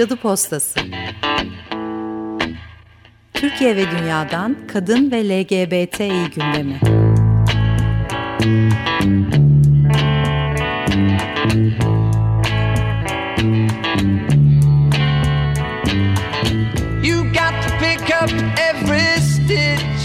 Cadı 0.00 0.16
Postası. 0.16 0.80
Türkiye 3.34 3.76
ve 3.76 3.90
Dünya'dan 3.90 4.56
Kadın 4.72 5.10
ve 5.10 5.28
LGBTİ 5.28 6.30
gündemi. 6.34 6.80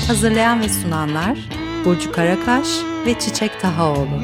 Hazırlayan 0.08 0.62
ve 0.62 0.70
sunanlar 0.70 1.38
Burcu 1.86 2.12
Karakaş 2.12 2.68
ve 3.06 3.20
Çiçek 3.20 3.62
Tahaoğlu. 3.62 4.24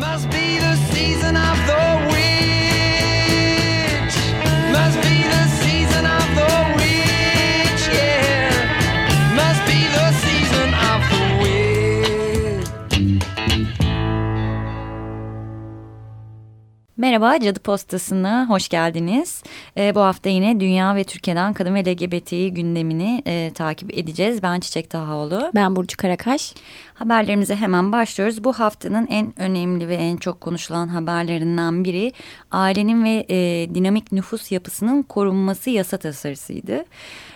Merhaba 17.01 17.39
Cadı 17.39 17.59
Postası'na 17.59 18.49
hoş 18.49 18.69
geldiniz. 18.69 19.43
E, 19.77 19.95
bu 19.95 19.99
hafta 19.99 20.29
yine 20.29 20.59
dünya 20.59 20.95
ve 20.95 21.03
Türkiye'den 21.03 21.53
kadın 21.53 21.75
ve 21.75 21.85
LGBTİ 21.85 22.53
gündemini 22.53 23.23
e, 23.27 23.51
takip 23.53 23.97
edeceğiz. 23.97 24.43
Ben 24.43 24.59
Çiçek 24.59 24.89
Tahaoğlu. 24.89 25.51
Ben 25.55 25.75
Burcu 25.75 25.97
Karakaş. 25.97 26.53
Haberlerimize 26.93 27.55
hemen 27.55 27.91
başlıyoruz. 27.91 28.43
Bu 28.43 28.53
haftanın 28.53 29.07
en 29.07 29.39
önemli 29.39 29.87
ve 29.87 29.95
en 29.95 30.17
çok 30.17 30.41
konuşulan 30.41 30.87
haberlerinden 30.87 31.83
biri 31.83 32.11
ailenin 32.51 33.03
ve 33.03 33.25
e, 33.29 33.67
dinamik 33.75 34.11
nüfus 34.11 34.51
yapısının 34.51 35.03
korunması 35.03 35.69
yasa 35.69 35.97
tasarısıydı. 35.97 36.85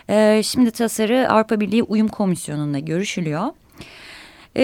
E, 0.09 0.41
şimdi 0.43 0.71
tasarı 0.71 1.29
Avrupa 1.29 1.59
Birliği 1.59 1.83
Uyum 1.83 2.07
Komisyonu'nda 2.07 2.79
görüşülüyor. 2.79 3.47
E, 4.55 4.63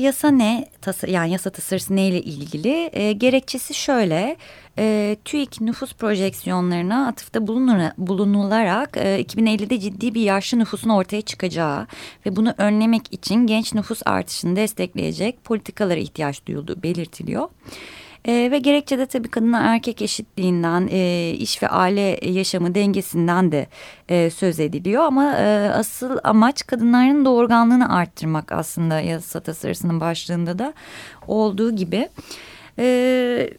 yasa 0.00 0.30
ne? 0.30 0.68
Tasa, 0.80 1.06
yani 1.06 1.32
yasa 1.32 1.50
tasarısı 1.50 1.96
neyle 1.96 2.22
ilgili? 2.22 2.90
E, 2.92 3.12
gerekçesi 3.12 3.74
şöyle. 3.74 4.36
E, 4.78 5.16
TÜİK 5.24 5.60
nüfus 5.60 5.94
projeksiyonlarına 5.94 7.06
atıfta 7.08 7.46
bulunur, 7.46 7.80
bulunularak 7.98 8.96
e, 8.96 9.22
2050'de 9.22 9.80
ciddi 9.80 10.14
bir 10.14 10.20
yaşlı 10.20 10.58
nüfusun 10.58 10.90
ortaya 10.90 11.22
çıkacağı 11.22 11.86
ve 12.26 12.36
bunu 12.36 12.54
önlemek 12.58 13.02
için 13.12 13.46
genç 13.46 13.74
nüfus 13.74 14.02
artışını 14.04 14.56
destekleyecek 14.56 15.44
politikalara 15.44 15.98
ihtiyaç 15.98 16.46
duyulduğu 16.46 16.82
belirtiliyor. 16.82 17.48
E, 18.28 18.50
ve 18.50 18.58
gerekçede 18.58 19.06
tabii 19.06 19.28
kadın 19.28 19.52
erkek 19.52 20.02
eşitliğinden, 20.02 20.88
e, 20.90 21.30
iş 21.30 21.62
ve 21.62 21.68
aile 21.68 22.18
yaşamı 22.22 22.74
dengesinden 22.74 23.52
de 23.52 23.66
e, 24.08 24.30
söz 24.30 24.60
ediliyor. 24.60 25.02
Ama 25.02 25.36
e, 25.36 25.70
asıl 25.70 26.18
amaç 26.24 26.66
kadınların 26.66 27.24
doğurganlığını 27.24 27.94
arttırmak 27.94 28.52
aslında 28.52 29.00
yasa 29.00 29.40
tasarısının 29.40 30.00
başlığında 30.00 30.58
da 30.58 30.72
olduğu 31.26 31.76
gibi. 31.76 32.08
E, 32.78 33.50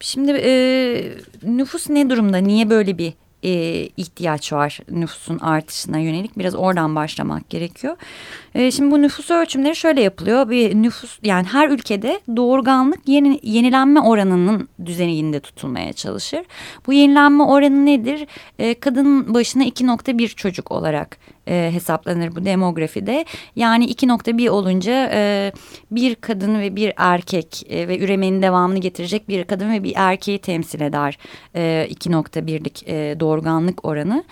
şimdi 0.00 0.32
e, 0.44 0.52
nüfus 1.42 1.90
ne 1.90 2.10
durumda? 2.10 2.36
Niye 2.36 2.70
böyle 2.70 2.98
bir 2.98 3.14
e, 3.42 3.50
ihtiyaç 3.96 4.52
var 4.52 4.78
nüfusun 4.90 5.38
artışına 5.38 5.98
yönelik 5.98 6.38
biraz 6.38 6.54
oradan 6.54 6.94
başlamak 6.94 7.50
gerekiyor. 7.50 7.96
E, 8.54 8.70
şimdi 8.70 8.90
bu 8.90 9.02
nüfus 9.02 9.30
ölçümleri 9.30 9.76
şöyle 9.76 10.00
yapılıyor 10.02 10.50
bir 10.50 10.74
nüfus 10.74 11.18
yani 11.22 11.46
her 11.46 11.68
ülkede 11.68 12.20
doğurganlık 12.36 13.08
yeni, 13.08 13.40
yenilenme 13.42 14.00
oranının 14.00 14.68
düzeninde 14.84 15.40
tutulmaya 15.40 15.92
çalışır. 15.92 16.40
Bu 16.86 16.92
yenilenme 16.92 17.42
oranı 17.42 17.86
nedir? 17.86 18.26
E, 18.58 18.74
kadın 18.74 19.34
başına 19.34 19.64
2.1 19.64 20.28
çocuk 20.28 20.72
olarak 20.72 21.18
e, 21.50 21.70
hesaplanır 21.72 22.36
bu 22.36 22.44
demografide. 22.44 23.24
Yani 23.56 23.86
2.1 23.92 24.50
olunca 24.50 25.10
e, 25.12 25.52
bir 25.90 26.14
kadın 26.14 26.60
ve 26.60 26.76
bir 26.76 26.92
erkek 26.96 27.62
e, 27.68 27.88
ve 27.88 27.98
üremenin 27.98 28.42
devamını 28.42 28.78
getirecek 28.78 29.28
bir 29.28 29.44
kadın 29.44 29.72
ve 29.72 29.84
bir 29.84 29.92
erkeği 29.96 30.38
temsil 30.38 30.80
eder 30.80 31.18
e, 31.54 31.88
2.1'lik 31.90 32.88
e, 32.88 33.20
doğurganlık 33.20 33.84
oranı. 33.84 34.24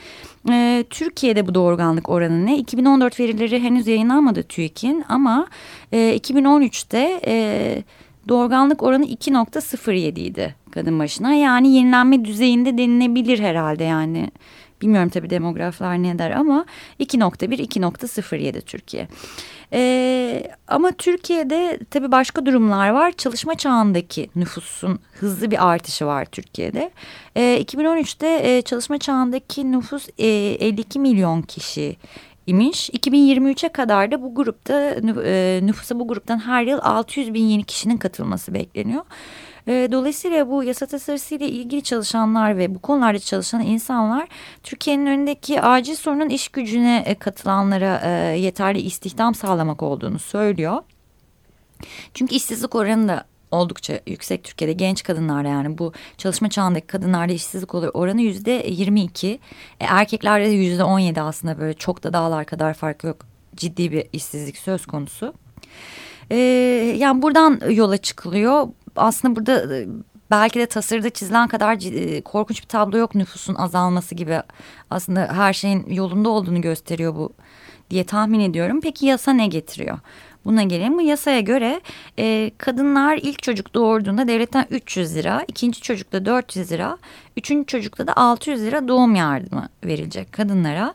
E, 0.51 0.85
Türkiye'de 0.91 1.47
bu 1.47 1.55
doğurganlık 1.55 2.09
oranı 2.09 2.47
ne? 2.47 2.59
2014 2.59 3.21
verileri 3.21 3.63
henüz 3.63 3.87
yayınlanmadı 3.87 4.43
TÜİK'in 4.43 5.05
ama 5.09 5.47
e, 5.93 6.17
2013'te 6.17 7.21
e, 7.27 7.83
doğurganlık 8.29 8.83
oranı 8.83 9.05
2.07 9.05 10.21
idi 10.21 10.55
kadın 10.71 10.99
başına. 10.99 11.35
Yani 11.35 11.75
yenilenme 11.75 12.25
düzeyinde 12.25 12.79
denilebilir 12.79 13.39
herhalde 13.39 13.85
yani. 13.85 14.31
Bilmiyorum 14.83 15.09
tabii 15.09 15.31
demograflar 15.31 16.03
ne 16.03 16.19
der 16.19 16.31
ama 16.31 16.65
2.1 17.01 17.81
2.07 17.81 18.61
Türkiye. 18.61 19.09
Ee, 19.73 20.51
ama 20.69 20.93
Türkiye'de 20.93 21.79
tabii 21.91 22.13
başka 22.13 22.47
durumlar 22.47 22.91
var. 22.91 23.13
Çalışma 23.13 23.55
çağındaki 23.55 24.31
nüfusun 24.37 24.99
hızlı 25.13 25.51
bir 25.51 25.69
artışı 25.69 26.07
var 26.07 26.25
Türkiye'de. 26.25 26.91
Ee, 27.37 27.63
2013'te 27.63 28.57
e, 28.57 28.63
çalışma 28.63 28.99
çağındaki 28.99 29.73
nüfus 29.73 30.09
e, 30.19 30.27
52 30.27 30.99
milyon 30.99 31.43
kişi 31.43 31.97
imiş. 32.47 32.91
2023'e 32.91 33.69
kadar 33.69 34.13
da 34.13 34.23
bu 34.23 34.35
grupta 34.35 34.97
e, 35.25 35.61
nüfusa 35.63 35.99
bu 36.01 36.09
gruptan 36.09 36.39
her 36.39 36.63
yıl 36.63 36.79
600 36.83 37.35
bin 37.35 37.45
yeni 37.45 37.65
kişinin 37.65 37.97
katılması 37.97 38.55
bekleniyor. 38.55 39.05
E, 39.69 39.89
dolayısıyla 39.93 40.51
bu 40.51 40.65
yasa 40.65 40.87
tasarısıyla 40.87 41.47
ilgili 41.47 41.83
çalışanlar 41.83 42.59
ve 42.59 42.75
bu 42.75 42.79
konularda 42.79 43.19
çalışan 43.19 43.63
insanlar 43.63 44.29
Türkiye'nin 44.63 45.07
önündeki 45.07 45.61
acil 45.61 45.95
sorunun 45.95 46.29
iş 46.29 46.49
gücüne 46.49 47.03
e, 47.07 47.15
katılanlara 47.15 48.01
e, 48.05 48.39
yeterli 48.39 48.81
istihdam 48.81 49.35
sağlamak 49.35 49.83
olduğunu 49.83 50.19
söylüyor. 50.19 50.83
Çünkü 52.15 52.35
işsizlik 52.35 52.75
oranı 52.75 53.09
da 53.09 53.25
oldukça 53.51 54.01
yüksek 54.07 54.45
Türkiye'de 54.45 54.73
genç 54.73 55.03
kadınlarda 55.03 55.49
yani 55.49 55.79
bu 55.79 55.93
çalışma 56.19 56.49
çağındaki 56.49 56.87
kadınlarda 56.87 57.33
işsizlik 57.33 57.75
oranı 57.75 58.21
yüzde 58.21 58.67
22. 58.69 59.29
E, 59.81 59.85
erkeklerde 59.85 60.47
de 60.47 60.55
yüzde 60.55 60.85
17 60.85 61.21
aslında 61.21 61.59
böyle 61.59 61.75
çok 61.75 62.03
da 62.03 62.13
dağlar 62.13 62.45
kadar 62.45 62.75
fark 62.75 63.05
yok. 63.05 63.17
Ciddi 63.57 63.93
bir 63.93 64.07
işsizlik 64.13 64.59
söz 64.59 64.87
konusu. 64.87 65.35
E, 66.31 66.37
yani 66.99 67.23
buradan 67.23 67.61
yola 67.71 67.97
çıkılıyor 67.97 68.69
aslında 68.97 69.37
burada 69.37 69.77
e, 69.77 69.87
belki 70.31 70.61
de 70.61 70.67
tasarıda 70.67 71.11
çizilen 71.11 71.49
kadar 71.49 71.93
e, 71.93 72.21
korkunç 72.21 72.63
bir 72.63 72.69
tablo 72.69 72.99
yok 72.99 73.15
nüfusun 73.15 73.55
azalması 73.55 74.15
gibi. 74.15 74.43
Aslında 74.91 75.29
her 75.33 75.53
şeyin 75.53 75.87
yolunda 75.91 76.29
olduğunu 76.29 76.61
gösteriyor 76.61 77.15
bu 77.15 77.33
diye 77.91 78.05
tahmin 78.05 78.41
ediyorum. 78.41 78.81
Peki 78.81 79.07
yasa 79.07 79.33
ne 79.33 79.47
getiriyor? 79.47 79.99
Buna 80.45 80.63
gelelim. 80.63 80.99
Bu 80.99 81.03
yasaya 81.03 81.41
göre 81.41 81.81
e, 82.19 82.51
kadınlar 82.59 83.17
ilk 83.23 83.43
çocuk 83.43 83.75
doğurduğunda 83.75 84.29
devletten 84.29 84.67
300 84.71 85.15
lira, 85.15 85.45
ikinci 85.49 85.81
çocukta 85.81 86.25
400 86.25 86.73
lira, 86.73 86.99
üçüncü 87.37 87.67
çocukta 87.67 88.07
da 88.07 88.17
600 88.17 88.63
lira 88.63 88.89
doğum 88.89 89.15
yardımı 89.15 89.69
verilecek 89.85 90.33
kadınlara. 90.33 90.95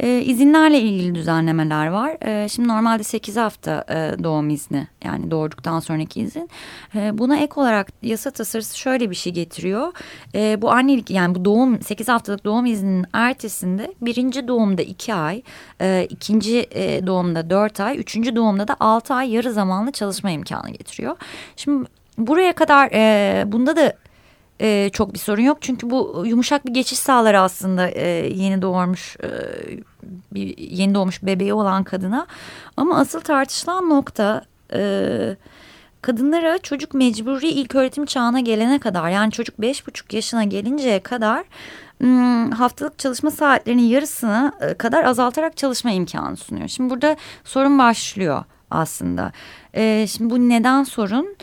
E, 0.00 0.22
izinlerle 0.22 0.80
ilgili 0.80 1.14
düzenlemeler 1.14 1.86
var. 1.86 2.16
E, 2.26 2.48
şimdi 2.48 2.68
normalde 2.68 3.02
8 3.02 3.36
hafta 3.36 3.84
e, 3.88 4.24
doğum 4.24 4.50
izni 4.50 4.86
yani 5.04 5.30
doğurduktan 5.30 5.80
sonraki 5.80 6.20
izin. 6.20 6.50
E, 6.94 7.18
buna 7.18 7.36
ek 7.36 7.52
olarak 7.56 7.88
yasa 8.02 8.30
tasarısı 8.30 8.78
şöyle 8.78 9.10
bir 9.10 9.14
şey 9.14 9.32
getiriyor. 9.32 9.92
E, 10.34 10.62
bu 10.62 10.70
annelik 10.70 11.10
yani 11.10 11.34
bu 11.34 11.44
doğum 11.44 11.82
8 11.82 12.08
haftalık 12.08 12.44
doğum 12.44 12.66
izninin 12.66 13.06
ertesinde 13.12 13.94
birinci 14.00 14.48
doğumda 14.48 14.82
2 14.82 15.14
ay, 15.14 15.42
e, 15.80 16.06
ikinci 16.10 16.66
e, 16.70 17.06
doğumda 17.06 17.50
4 17.50 17.80
ay, 17.80 17.98
üçüncü 17.98 18.36
doğumda 18.36 18.68
da 18.68 18.76
6 18.80 19.14
ay 19.14 19.30
yarı 19.30 19.52
zamanlı 19.52 19.92
çalışma 19.92 20.30
imkanı 20.30 20.70
getiriyor. 20.70 21.16
Şimdi 21.56 21.88
buraya 22.18 22.52
kadar 22.52 22.90
e, 22.92 23.52
bunda 23.52 23.76
da 23.76 23.92
e, 24.60 24.90
çok 24.92 25.14
bir 25.14 25.18
sorun 25.18 25.42
yok. 25.42 25.58
Çünkü 25.60 25.90
bu 25.90 26.24
yumuşak 26.26 26.66
bir 26.66 26.74
geçiş 26.74 26.98
sağlar 26.98 27.34
aslında 27.34 27.88
e, 27.88 28.08
yeni 28.34 28.62
doğurmuş 28.62 29.16
e, 29.22 29.28
bir 30.34 30.58
yeni 30.58 30.94
doğmuş 30.94 31.22
bebeği 31.22 31.54
olan 31.54 31.84
kadına. 31.84 32.26
Ama 32.76 32.98
asıl 32.98 33.20
tartışılan 33.20 33.90
nokta 33.90 34.44
e, 34.72 35.36
kadınlara 36.02 36.58
çocuk 36.58 36.94
mecburi 36.94 37.48
ilk 37.48 37.74
öğretim 37.74 38.06
çağına 38.06 38.40
gelene 38.40 38.78
kadar 38.78 39.10
yani 39.10 39.32
çocuk 39.32 39.60
beş 39.60 39.86
buçuk 39.86 40.12
yaşına 40.12 40.44
gelinceye 40.44 41.00
kadar 41.00 41.44
haftalık 42.54 42.98
çalışma 42.98 43.30
saatlerinin 43.30 43.82
yarısına 43.82 44.52
e, 44.60 44.74
kadar 44.74 45.04
azaltarak 45.04 45.56
çalışma 45.56 45.90
imkanı 45.90 46.36
sunuyor. 46.36 46.68
Şimdi 46.68 46.90
burada 46.90 47.16
sorun 47.44 47.78
başlıyor 47.78 48.44
aslında. 48.70 49.32
E, 49.74 50.06
şimdi 50.06 50.30
bu 50.30 50.48
neden 50.48 50.84
sorun? 50.84 51.36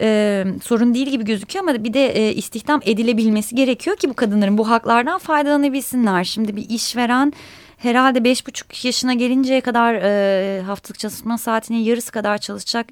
E, 0.00 0.44
sorun 0.62 0.94
değil 0.94 1.08
gibi 1.08 1.24
gözüküyor 1.24 1.68
ama 1.68 1.84
bir 1.84 1.94
de 1.94 2.08
e, 2.08 2.34
istihdam 2.34 2.80
edilebilmesi 2.84 3.54
gerekiyor 3.54 3.96
ki 3.96 4.10
bu 4.10 4.14
kadınların 4.14 4.58
bu 4.58 4.70
haklardan 4.70 5.18
faydalanabilsinler. 5.18 6.24
Şimdi 6.24 6.56
bir 6.56 6.68
işveren 6.68 7.32
herhalde 7.76 8.24
beş 8.24 8.46
buçuk 8.46 8.84
yaşına 8.84 9.14
gelinceye 9.14 9.60
kadar 9.60 9.94
e, 9.94 10.62
haftalık 10.62 10.98
çalışma 10.98 11.38
saatinin 11.38 11.78
yarısı 11.78 12.12
kadar 12.12 12.38
çalışacak 12.38 12.86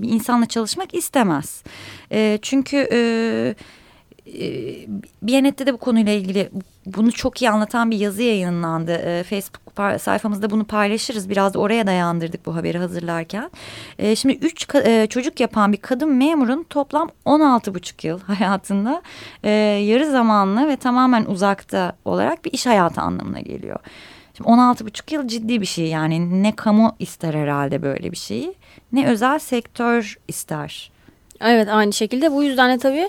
bir 0.00 0.08
insanla 0.08 0.46
çalışmak 0.46 0.94
istemez. 0.94 1.62
E, 2.12 2.38
çünkü... 2.42 2.88
E, 2.92 3.54
e, 4.26 4.86
Biyanet'te 5.22 5.66
de 5.66 5.72
bu 5.72 5.78
konuyla 5.78 6.12
ilgili 6.12 6.50
bunu 6.94 7.12
çok 7.12 7.42
iyi 7.42 7.50
anlatan 7.50 7.90
bir 7.90 7.98
yazı 7.98 8.22
yayınlandı. 8.22 8.92
E, 8.92 9.22
Facebook 9.22 9.70
sayfamızda 10.00 10.50
bunu 10.50 10.64
paylaşırız. 10.64 11.30
Biraz 11.30 11.54
da 11.54 11.58
oraya 11.58 11.86
dayandırdık 11.86 12.46
bu 12.46 12.56
haberi 12.56 12.78
hazırlarken. 12.78 13.50
E, 13.98 14.16
şimdi 14.16 14.34
üç 14.34 14.66
e, 14.74 15.06
çocuk 15.10 15.40
yapan 15.40 15.72
bir 15.72 15.76
kadın 15.76 16.12
memurun 16.12 16.62
toplam 16.70 17.10
16,5 17.26 18.06
yıl 18.06 18.20
hayatında 18.26 19.02
e, 19.42 19.50
yarı 19.84 20.10
zamanlı 20.10 20.68
ve 20.68 20.76
tamamen 20.76 21.24
uzakta 21.24 21.92
olarak 22.04 22.44
bir 22.44 22.52
iş 22.52 22.66
hayatı 22.66 23.00
anlamına 23.00 23.40
geliyor. 23.40 23.78
Şimdi 24.36 24.50
16,5 24.50 25.14
yıl 25.14 25.28
ciddi 25.28 25.60
bir 25.60 25.66
şey 25.66 25.86
yani 25.86 26.42
ne 26.42 26.56
kamu 26.56 26.96
ister 26.98 27.34
herhalde 27.34 27.82
böyle 27.82 28.12
bir 28.12 28.16
şeyi 28.16 28.54
ne 28.92 29.06
özel 29.06 29.38
sektör 29.38 30.18
ister. 30.28 30.90
Evet 31.40 31.68
aynı 31.68 31.92
şekilde 31.92 32.32
bu 32.32 32.42
yüzden 32.42 32.70
de 32.70 32.78
tabii 32.78 33.08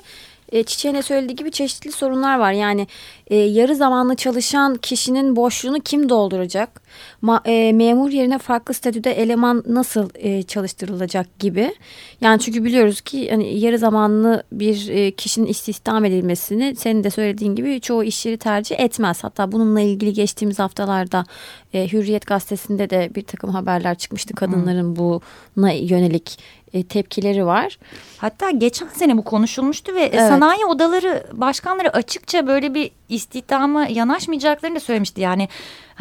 e, 0.51 0.63
Çiçeğine 0.63 1.01
söylediği 1.01 1.35
gibi 1.35 1.51
çeşitli 1.51 1.91
sorunlar 1.91 2.39
var. 2.39 2.51
Yani 2.51 2.87
e, 3.27 3.35
yarı 3.35 3.75
zamanlı 3.75 4.15
çalışan 4.15 4.75
kişinin 4.75 5.35
boşluğunu 5.35 5.79
kim 5.79 6.09
dolduracak? 6.09 6.80
Ma, 7.21 7.41
e, 7.45 7.73
memur 7.73 8.09
yerine 8.11 8.37
farklı 8.37 8.73
statüde 8.73 9.11
eleman 9.11 9.63
nasıl 9.67 10.09
e, 10.15 10.43
çalıştırılacak 10.43 11.39
gibi. 11.39 11.75
Yani 12.21 12.39
çünkü 12.39 12.63
biliyoruz 12.63 13.01
ki 13.01 13.29
hani 13.31 13.59
yarı 13.59 13.77
zamanlı 13.77 14.43
bir 14.51 14.89
e, 14.89 15.11
kişinin 15.11 15.47
istihdam 15.47 16.05
edilmesini 16.05 16.75
senin 16.75 17.03
de 17.03 17.09
söylediğin 17.09 17.55
gibi 17.55 17.81
çoğu 17.81 18.03
iş 18.03 18.25
yeri 18.25 18.37
tercih 18.37 18.79
etmez. 18.79 19.23
Hatta 19.23 19.51
bununla 19.51 19.81
ilgili 19.81 20.13
geçtiğimiz 20.13 20.59
haftalarda 20.59 21.25
e, 21.73 21.87
Hürriyet 21.87 22.27
gazetesinde 22.27 22.89
de 22.89 23.11
bir 23.15 23.23
takım 23.23 23.49
haberler 23.49 23.95
çıkmıştı 23.97 24.33
kadınların 24.35 24.95
buna 24.95 25.71
yönelik 25.71 26.39
e, 26.73 26.83
tepkileri 26.83 27.45
var. 27.45 27.77
Hatta 28.17 28.51
geçen 28.51 28.87
sene 28.87 29.17
bu 29.17 29.23
konuşulmuştu 29.23 29.95
ve 29.95 30.01
evet. 30.01 30.19
sanayi 30.19 30.65
odaları 30.65 31.23
başkanları 31.33 31.93
açıkça 31.93 32.47
böyle 32.47 32.73
bir 32.73 32.91
istihdama 33.09 33.87
yanaşmayacaklarını 33.87 34.75
da 34.75 34.79
söylemişti. 34.79 35.21
Yani 35.21 35.49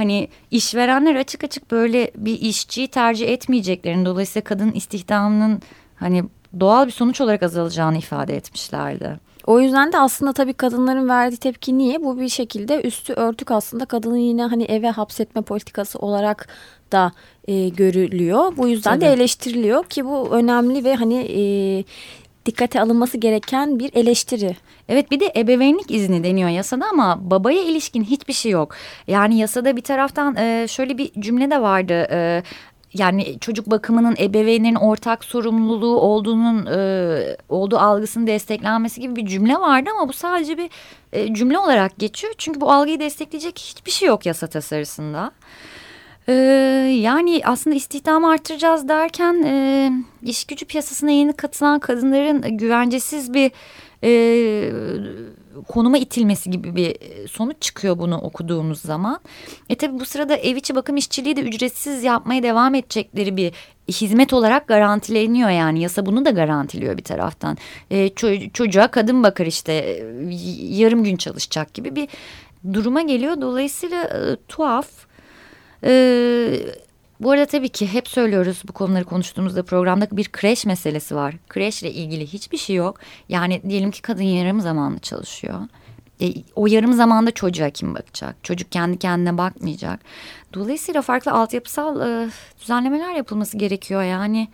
hani 0.00 0.28
işverenler 0.50 1.14
açık 1.14 1.44
açık 1.44 1.70
böyle 1.70 2.10
bir 2.16 2.40
işçiyi 2.40 2.88
tercih 2.88 3.28
etmeyeceklerini 3.28 4.06
dolayısıyla 4.06 4.44
kadın 4.44 4.72
istihdamının 4.72 5.62
hani 5.96 6.24
doğal 6.60 6.86
bir 6.86 6.92
sonuç 6.92 7.20
olarak 7.20 7.42
azalacağını 7.42 7.98
ifade 7.98 8.36
etmişlerdi. 8.36 9.20
O 9.46 9.60
yüzden 9.60 9.92
de 9.92 9.98
aslında 9.98 10.32
tabii 10.32 10.52
kadınların 10.52 11.08
verdiği 11.08 11.36
tepki 11.36 11.78
niye? 11.78 12.02
Bu 12.02 12.20
bir 12.20 12.28
şekilde 12.28 12.82
üstü 12.82 13.12
örtük 13.12 13.50
aslında 13.50 13.84
kadını 13.84 14.18
yine 14.18 14.44
hani 14.44 14.64
eve 14.64 14.90
hapsetme 14.90 15.42
politikası 15.42 15.98
olarak 15.98 16.48
da 16.92 17.12
e, 17.48 17.68
görülüyor. 17.68 18.56
Bu 18.56 18.68
yüzden 18.68 18.94
tabii. 18.94 19.00
de 19.00 19.12
eleştiriliyor 19.12 19.84
ki 19.84 20.04
bu 20.04 20.28
önemli 20.30 20.84
ve 20.84 20.94
hani 20.94 21.16
e, 21.16 21.42
dikkate 22.46 22.80
alınması 22.80 23.18
gereken 23.18 23.78
bir 23.78 23.90
eleştiri. 23.94 24.56
Evet 24.88 25.10
bir 25.10 25.20
de 25.20 25.32
ebeveynlik 25.36 25.90
izni 25.90 26.24
deniyor 26.24 26.48
yasada 26.48 26.86
ama 26.86 27.30
babaya 27.30 27.62
ilişkin 27.62 28.04
hiçbir 28.04 28.32
şey 28.32 28.52
yok. 28.52 28.74
Yani 29.06 29.38
yasada 29.38 29.76
bir 29.76 29.82
taraftan 29.82 30.36
e, 30.36 30.66
şöyle 30.68 30.98
bir 30.98 31.12
cümle 31.20 31.50
de 31.50 31.62
vardı. 31.62 32.08
E, 32.10 32.42
yani 32.94 33.38
çocuk 33.40 33.70
bakımının 33.70 34.16
ebeveynlerin 34.18 34.74
ortak 34.74 35.24
sorumluluğu 35.24 36.00
olduğunun 36.00 36.66
e, 36.66 37.36
olduğu 37.48 37.78
algısının 37.78 38.26
desteklenmesi 38.26 39.00
gibi 39.00 39.16
bir 39.16 39.26
cümle 39.26 39.54
vardı 39.54 39.90
ama 39.98 40.08
bu 40.08 40.12
sadece 40.12 40.58
bir 40.58 40.70
cümle 41.34 41.58
olarak 41.58 41.98
geçiyor. 41.98 42.34
Çünkü 42.38 42.60
bu 42.60 42.72
algıyı 42.72 43.00
destekleyecek 43.00 43.58
hiçbir 43.58 43.90
şey 43.90 44.08
yok 44.08 44.26
yasa 44.26 44.46
tasarısında. 44.46 45.32
Ee, 46.30 46.34
yani 47.00 47.40
aslında 47.44 47.76
istihdamı 47.76 48.30
artıracağız 48.30 48.88
derken 48.88 49.42
e, 49.42 49.92
iş 50.22 50.44
gücü 50.44 50.66
piyasasına 50.66 51.10
yeni 51.10 51.32
katılan 51.32 51.80
kadınların 51.80 52.58
güvencesiz 52.58 53.34
bir 53.34 53.50
e, 54.04 54.72
konuma 55.68 55.98
itilmesi 55.98 56.50
gibi 56.50 56.76
bir 56.76 56.96
sonuç 57.28 57.56
çıkıyor 57.60 57.98
bunu 57.98 58.18
okuduğumuz 58.18 58.80
zaman. 58.80 59.20
E 59.68 59.74
tabi 59.74 60.00
bu 60.00 60.04
sırada 60.04 60.36
ev 60.36 60.56
içi 60.56 60.74
bakım 60.74 60.96
işçiliği 60.96 61.36
de 61.36 61.40
ücretsiz 61.40 62.04
yapmaya 62.04 62.42
devam 62.42 62.74
edecekleri 62.74 63.36
bir 63.36 63.52
hizmet 63.88 64.32
olarak 64.32 64.68
garantileniyor 64.68 65.50
yani 65.50 65.82
yasa 65.82 66.06
bunu 66.06 66.24
da 66.24 66.30
garantiliyor 66.30 66.96
bir 66.96 67.04
taraftan. 67.04 67.56
E, 67.90 68.08
ço 68.08 68.28
çocuğa 68.54 68.88
kadın 68.88 69.22
bakar 69.22 69.46
işte 69.46 70.04
yarım 70.60 71.04
gün 71.04 71.16
çalışacak 71.16 71.74
gibi 71.74 71.96
bir 71.96 72.08
duruma 72.72 73.02
geliyor. 73.02 73.40
Dolayısıyla 73.40 74.04
e, 74.04 74.36
tuhaf. 74.48 75.09
Ee, 75.84 76.60
bu 77.20 77.30
arada 77.30 77.46
tabii 77.46 77.68
ki 77.68 77.92
hep 77.92 78.08
söylüyoruz 78.08 78.62
bu 78.68 78.72
konuları 78.72 79.04
konuştuğumuzda 79.04 79.62
programda 79.62 80.08
bir 80.12 80.28
kreş 80.28 80.66
meselesi 80.66 81.16
var. 81.16 81.34
Kreşle 81.48 81.92
ilgili 81.92 82.26
hiçbir 82.26 82.58
şey 82.58 82.76
yok. 82.76 82.98
Yani 83.28 83.62
diyelim 83.68 83.90
ki 83.90 84.02
kadın 84.02 84.22
yarım 84.22 84.60
zamanlı 84.60 84.98
çalışıyor. 84.98 85.60
E, 86.20 86.32
o 86.56 86.66
yarım 86.66 86.92
zamanda 86.92 87.30
çocuğa 87.30 87.70
kim 87.70 87.94
bakacak? 87.94 88.36
Çocuk 88.42 88.72
kendi 88.72 88.98
kendine 88.98 89.38
bakmayacak. 89.38 90.00
Dolayısıyla 90.54 91.02
farklı 91.02 91.32
altyapısal 91.32 92.00
e, 92.00 92.30
düzenlemeler 92.60 93.14
yapılması 93.14 93.58
gerekiyor 93.58 94.02
yani. 94.02 94.48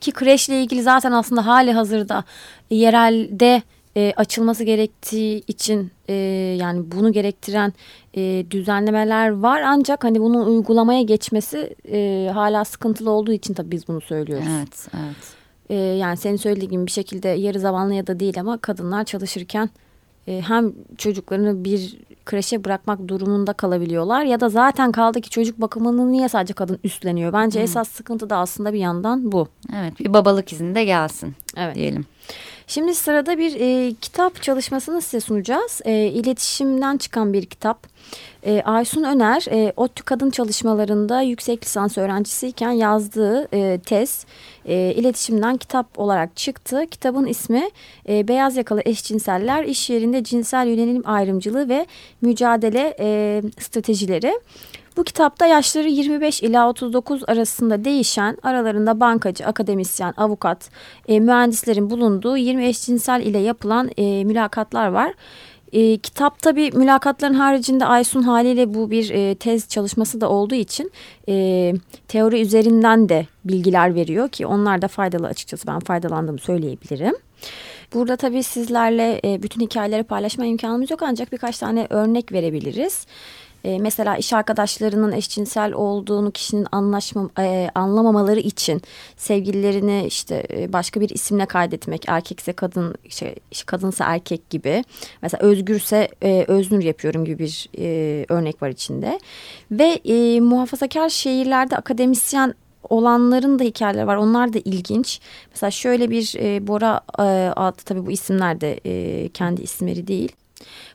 Ki 0.00 0.12
kreşle 0.12 0.62
ilgili 0.62 0.82
zaten 0.82 1.12
aslında 1.12 1.46
hali 1.46 1.72
hazırda 1.72 2.24
yerelde 2.70 3.62
e, 3.96 4.12
açılması 4.16 4.64
gerektiği 4.64 5.42
için 5.46 5.90
e, 6.08 6.14
yani 6.60 6.92
bunu 6.92 7.12
gerektiren 7.12 7.72
e, 8.16 8.46
düzenlemeler 8.50 9.30
var 9.30 9.62
ancak 9.62 10.04
hani 10.04 10.20
bunun 10.20 10.46
uygulamaya 10.46 11.02
geçmesi 11.02 11.76
e, 11.92 12.30
hala 12.34 12.64
sıkıntılı 12.64 13.10
olduğu 13.10 13.32
için 13.32 13.54
tabii 13.54 13.70
biz 13.70 13.88
bunu 13.88 14.00
söylüyoruz. 14.00 14.46
Evet, 14.58 14.88
evet. 14.94 15.16
E, 15.70 15.74
yani 15.74 16.16
senin 16.16 16.36
söylediğin 16.36 16.70
gibi 16.70 16.86
bir 16.86 16.90
şekilde 16.90 17.28
yarı 17.28 17.60
zamanlı 17.60 17.94
ya 17.94 18.06
da 18.06 18.20
değil 18.20 18.40
ama 18.40 18.58
kadınlar 18.58 19.04
çalışırken 19.04 19.70
e, 20.28 20.40
hem 20.40 20.72
çocuklarını 20.98 21.64
bir 21.64 21.98
kreşe 22.24 22.64
bırakmak 22.64 23.08
durumunda 23.08 23.52
kalabiliyorlar 23.52 24.24
ya 24.24 24.40
da 24.40 24.48
zaten 24.48 24.92
kaldı 24.92 25.20
ki 25.20 25.30
çocuk 25.30 25.60
bakımını 25.60 26.12
niye 26.12 26.28
sadece 26.28 26.54
kadın 26.54 26.78
üstleniyor? 26.84 27.32
Bence 27.32 27.58
hmm. 27.58 27.64
esas 27.64 27.88
sıkıntı 27.88 28.30
da 28.30 28.36
aslında 28.36 28.72
bir 28.72 28.78
yandan 28.78 29.32
bu. 29.32 29.48
Evet, 29.76 30.00
bir 30.00 30.12
babalık 30.14 30.52
izinde 30.52 30.84
gelsin 30.84 31.34
evet. 31.56 31.74
diyelim. 31.74 32.06
Şimdi 32.68 32.94
sırada 32.94 33.38
bir 33.38 33.60
e, 33.60 33.94
kitap 33.94 34.42
çalışmasını 34.42 35.02
size 35.02 35.20
sunacağız. 35.20 35.80
E, 35.84 35.92
iletişimden 35.92 36.96
çıkan 36.96 37.32
bir 37.32 37.46
kitap. 37.46 37.86
E, 38.46 38.62
Aysun 38.62 39.02
Öner, 39.02 39.44
e, 39.50 39.72
ODTÜ 39.76 40.02
kadın 40.02 40.30
çalışmalarında 40.30 41.20
yüksek 41.20 41.64
lisans 41.64 41.98
öğrencisiyken 41.98 42.70
yazdığı 42.70 43.48
e, 43.52 43.80
tez 43.86 44.26
e, 44.64 44.94
iletişimden 44.96 45.56
kitap 45.56 45.98
olarak 45.98 46.36
çıktı. 46.36 46.86
Kitabın 46.90 47.26
ismi 47.26 47.70
e, 48.08 48.28
Beyaz 48.28 48.56
Yakalı 48.56 48.82
Eşcinseller 48.84 49.64
İş 49.64 49.90
Yerinde 49.90 50.24
Cinsel 50.24 50.66
Yönelim 50.66 51.02
Ayrımcılığı 51.04 51.68
ve 51.68 51.86
Mücadele 52.20 52.96
e, 53.00 53.42
Stratejileri. 53.58 54.40
Bu 54.96 55.04
kitapta 55.04 55.46
yaşları 55.46 55.88
25 55.88 56.42
ila 56.42 56.68
39 56.68 57.22
arasında 57.26 57.84
değişen 57.84 58.38
aralarında 58.42 59.00
bankacı, 59.00 59.46
akademisyen, 59.46 60.14
avukat, 60.16 60.70
e, 61.08 61.20
mühendislerin 61.20 61.90
bulunduğu 61.90 62.36
20 62.36 62.66
eşcinsel 62.66 63.20
ile 63.20 63.38
yapılan 63.38 63.90
e, 63.96 64.24
mülakatlar 64.24 64.88
var. 64.88 65.14
E, 65.72 65.98
kitap 65.98 66.38
tabi 66.38 66.70
mülakatların 66.70 67.34
haricinde 67.34 67.86
Aysun 67.86 68.22
haliyle 68.22 68.74
bu 68.74 68.90
bir 68.90 69.10
e, 69.10 69.34
tez 69.34 69.68
çalışması 69.68 70.20
da 70.20 70.30
olduğu 70.30 70.54
için 70.54 70.92
e, 71.28 71.74
teori 72.08 72.40
üzerinden 72.40 73.08
de 73.08 73.26
bilgiler 73.44 73.94
veriyor 73.94 74.28
ki 74.28 74.46
onlar 74.46 74.82
da 74.82 74.88
faydalı 74.88 75.26
açıkçası 75.26 75.66
ben 75.66 75.80
faydalandığımı 75.80 76.38
söyleyebilirim. 76.38 77.14
Burada 77.94 78.16
tabii 78.16 78.42
sizlerle 78.42 79.20
e, 79.24 79.42
bütün 79.42 79.60
hikayeleri 79.60 80.02
paylaşma 80.02 80.44
imkanımız 80.44 80.90
yok. 80.90 81.02
Ancak 81.02 81.32
birkaç 81.32 81.58
tane 81.58 81.86
örnek 81.90 82.32
verebiliriz. 82.32 83.06
E, 83.66 83.78
mesela 83.78 84.16
iş 84.16 84.32
arkadaşlarının 84.32 85.12
eşcinsel 85.12 85.72
olduğunu 85.72 86.30
kişinin 86.30 86.66
anlaşma, 86.72 87.30
e, 87.38 87.70
anlamamaları 87.74 88.40
için 88.40 88.82
sevgililerini 89.16 90.04
işte 90.06 90.46
e, 90.50 90.72
başka 90.72 91.00
bir 91.00 91.08
isimle 91.08 91.46
kaydetmek 91.46 92.04
erkekse 92.08 92.52
kadın 92.52 92.94
şey, 93.08 93.34
kadınsa 93.66 94.04
erkek 94.04 94.50
gibi. 94.50 94.84
Mesela 95.22 95.46
özgürse 95.46 96.08
e, 96.22 96.44
öznür 96.48 96.82
yapıyorum 96.82 97.24
gibi 97.24 97.38
bir 97.38 97.68
e, 97.78 98.24
örnek 98.28 98.62
var 98.62 98.68
içinde. 98.68 99.20
Ve 99.70 100.00
e, 100.04 100.40
muhafazakar 100.40 101.08
şehirlerde 101.08 101.76
akademisyen 101.76 102.54
olanların 102.88 103.58
da 103.58 103.64
hikayeleri 103.64 104.06
var. 104.06 104.16
Onlar 104.16 104.52
da 104.52 104.58
ilginç. 104.58 105.20
Mesela 105.50 105.70
şöyle 105.70 106.10
bir 106.10 106.34
e, 106.38 106.66
Bora 106.66 107.00
e, 107.18 107.22
adlı 107.56 107.82
tabii 107.84 108.06
bu 108.06 108.10
isimler 108.10 108.60
de 108.60 108.80
e, 108.84 109.28
kendi 109.28 109.62
isimleri 109.62 110.06
değil. 110.06 110.32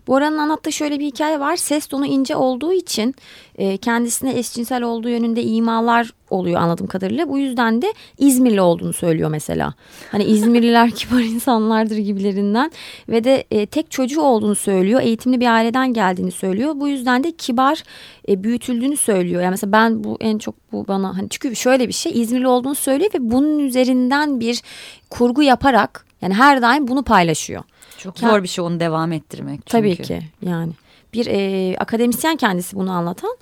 Bora'nın 0.07 0.37
anlattığı 0.37 0.71
şöyle 0.71 0.99
bir 0.99 1.05
hikaye 1.05 1.39
var. 1.39 1.55
Ses 1.55 1.87
tonu 1.87 2.05
ince 2.05 2.35
olduğu 2.35 2.73
için 2.73 3.15
e, 3.57 3.77
kendisine 3.77 4.39
eşcinsel 4.39 4.83
olduğu 4.83 5.09
yönünde 5.09 5.43
imalar 5.43 6.13
oluyor 6.29 6.61
anladığım 6.61 6.87
kadarıyla. 6.87 7.29
Bu 7.29 7.39
yüzden 7.39 7.81
de 7.81 7.93
İzmirli 8.17 8.61
olduğunu 8.61 8.93
söylüyor 8.93 9.29
mesela. 9.29 9.73
Hani 10.11 10.23
İzmirliler 10.23 10.91
kibar 10.95 11.19
insanlardır 11.19 11.97
gibilerinden 11.97 12.71
ve 13.09 13.23
de 13.23 13.43
e, 13.51 13.65
tek 13.65 13.91
çocuğu 13.91 14.21
olduğunu 14.21 14.55
söylüyor. 14.55 15.01
Eğitimli 15.01 15.39
bir 15.39 15.47
aileden 15.47 15.93
geldiğini 15.93 16.31
söylüyor. 16.31 16.73
Bu 16.75 16.87
yüzden 16.87 17.23
de 17.23 17.31
kibar 17.31 17.83
e, 18.29 18.43
büyütüldüğünü 18.43 18.97
söylüyor. 18.97 19.41
Yani 19.41 19.51
mesela 19.51 19.71
ben 19.71 20.03
bu 20.03 20.17
en 20.19 20.37
çok 20.37 20.55
bu 20.71 20.87
bana 20.87 21.17
hani 21.17 21.29
çünkü 21.29 21.55
şöyle 21.55 21.87
bir 21.87 21.93
şey 21.93 22.21
İzmirli 22.21 22.47
olduğunu 22.47 22.75
söylüyor 22.75 23.11
ve 23.13 23.31
bunun 23.31 23.59
üzerinden 23.59 24.39
bir 24.39 24.61
kurgu 25.09 25.43
yaparak 25.43 26.05
yani 26.21 26.33
her 26.33 26.61
daim 26.61 26.87
bunu 26.87 27.03
paylaşıyor. 27.03 27.63
Çok 27.97 28.19
zor 28.19 28.43
bir 28.43 28.47
şey 28.47 28.63
onu 28.63 28.79
devam 28.79 29.11
ettirmek. 29.11 29.59
Çünkü. 29.65 29.95
Tabii 29.95 29.95
ki 29.95 30.21
yani. 30.41 30.71
bir 31.13 31.27
e, 31.27 31.75
akademisyen 31.77 32.35
kendisi 32.35 32.75
bunu 32.75 32.91
anlatan. 32.91 33.37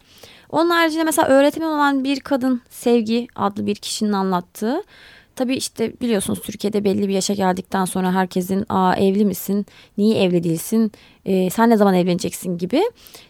Onun 0.50 0.70
haricinde 0.70 1.04
mesela 1.04 1.28
öğretmen 1.28 1.68
olan 1.68 2.04
bir 2.04 2.20
kadın 2.20 2.62
Sevgi 2.70 3.28
adlı 3.36 3.66
bir 3.66 3.76
kişinin 3.76 4.14
anlattığı 4.14 4.84
Tabii 5.40 5.56
işte 5.56 5.94
biliyorsunuz 6.02 6.42
Türkiye'de 6.42 6.84
belli 6.84 7.08
bir 7.08 7.14
yaşa 7.14 7.34
geldikten 7.34 7.86
sonra 7.86 8.14
herkesin 8.14 8.66
Aa, 8.70 8.96
evli 8.96 9.26
misin, 9.26 9.66
niye 9.98 10.24
evli 10.24 10.44
değilsin, 10.44 10.92
e, 11.26 11.50
sen 11.50 11.70
ne 11.70 11.78
zaman 11.78 11.94
evleneceksin 11.94 12.58
gibi. 12.58 12.82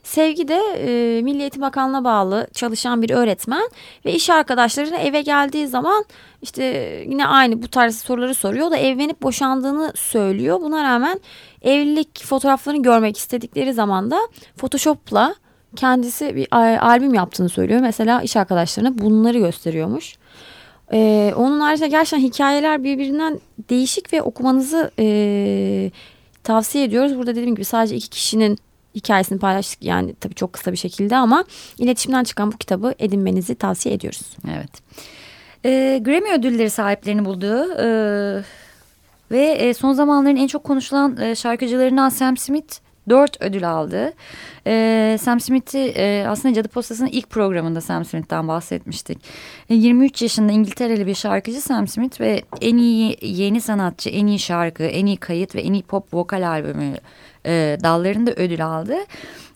Sevgi 0.03 0.47
de 0.47 0.59
e, 0.77 1.21
Milli 1.21 1.41
Eğitim 1.41 1.61
Bakanlığı'na 1.61 2.03
bağlı 2.03 2.47
çalışan 2.53 3.01
bir 3.01 3.09
öğretmen 3.09 3.69
ve 4.05 4.13
iş 4.13 4.29
arkadaşlarına 4.29 4.97
eve 4.97 5.21
geldiği 5.21 5.67
zaman 5.67 6.05
işte 6.41 6.63
yine 7.09 7.25
aynı 7.25 7.63
bu 7.63 7.67
tarz 7.67 7.97
soruları 7.97 8.35
soruyor. 8.35 8.67
O 8.67 8.71
da 8.71 8.77
evlenip 8.77 9.21
boşandığını 9.21 9.93
söylüyor. 9.95 10.61
Buna 10.61 10.83
rağmen 10.83 11.19
evlilik 11.61 12.23
fotoğraflarını 12.25 12.83
görmek 12.83 13.17
istedikleri 13.17 13.73
zaman 13.73 14.11
da 14.11 14.19
Photoshop'la 14.57 15.35
kendisi 15.75 16.35
bir 16.35 16.47
albüm 16.91 17.13
yaptığını 17.13 17.49
söylüyor. 17.49 17.81
Mesela 17.81 18.21
iş 18.21 18.37
arkadaşlarına 18.37 18.97
bunları 18.97 19.39
gösteriyormuş. 19.39 20.18
Ee, 20.93 21.34
onun 21.36 21.60
haricinde 21.60 21.88
gerçekten 21.88 22.27
hikayeler 22.27 22.84
birbirinden 22.84 23.39
değişik 23.69 24.13
ve 24.13 24.22
okumanızı 24.22 24.91
e, 25.00 25.91
tavsiye 26.43 26.84
ediyoruz. 26.84 27.17
Burada 27.17 27.31
dediğim 27.31 27.55
gibi 27.55 27.65
sadece 27.65 27.96
iki 27.96 28.10
kişinin 28.10 28.58
hikayesini 28.96 29.39
paylaştık 29.39 29.84
yani 29.84 30.13
tabii 30.13 30.36
çok 30.36 30.53
kısa 30.53 30.72
bir 30.72 30.77
şekilde 30.77 31.15
ama 31.15 31.43
iletişimden 31.77 32.24
çıkan 32.24 32.51
bu 32.51 32.58
kitabı 32.58 32.93
edinmenizi 33.00 33.55
tavsiye 33.55 33.96
ediyoruz. 33.96 34.22
Evet. 34.48 34.72
Ee, 35.65 36.00
Grammy 36.03 36.34
ödülleri 36.34 36.69
sahiplerini 36.69 37.25
buldu. 37.25 37.74
Ee, 37.79 38.43
ve 39.31 39.41
e, 39.41 39.74
son 39.74 39.93
zamanların 39.93 40.36
en 40.36 40.48
çok 40.48 40.63
konuşulan 40.63 41.17
e, 41.17 41.36
şarkıcılarından 41.36 42.10
Sam 42.10 42.38
Smith 42.38 42.88
dört 43.09 43.41
ödül 43.41 43.69
aldı. 43.69 44.13
E, 44.67 45.17
Sam 45.21 45.39
Smith'i 45.39 45.79
e, 45.79 46.25
aslında 46.27 46.53
Cadı 46.53 46.67
Postası'nın 46.67 47.09
ilk 47.09 47.29
programında 47.29 47.81
Sam 47.81 48.05
Smith'ten 48.05 48.47
bahsetmiştik. 48.47 49.17
E, 49.69 49.75
23 49.75 50.21
yaşında 50.21 50.51
İngiltereli 50.51 51.07
bir 51.07 51.15
şarkıcı 51.15 51.61
Sam 51.61 51.87
Smith 51.87 52.21
ve 52.21 52.41
en 52.61 52.77
iyi 52.77 53.17
yeni 53.21 53.61
sanatçı, 53.61 54.09
en 54.09 54.27
iyi 54.27 54.39
şarkı, 54.39 54.83
en 54.83 55.05
iyi 55.05 55.17
kayıt 55.17 55.55
ve 55.55 55.61
en 55.61 55.73
iyi 55.73 55.83
pop 55.83 56.13
vokal 56.13 56.47
albümü 56.47 56.93
e, 57.45 57.77
dallarında 57.83 58.31
ödül 58.31 58.65
aldı. 58.65 58.95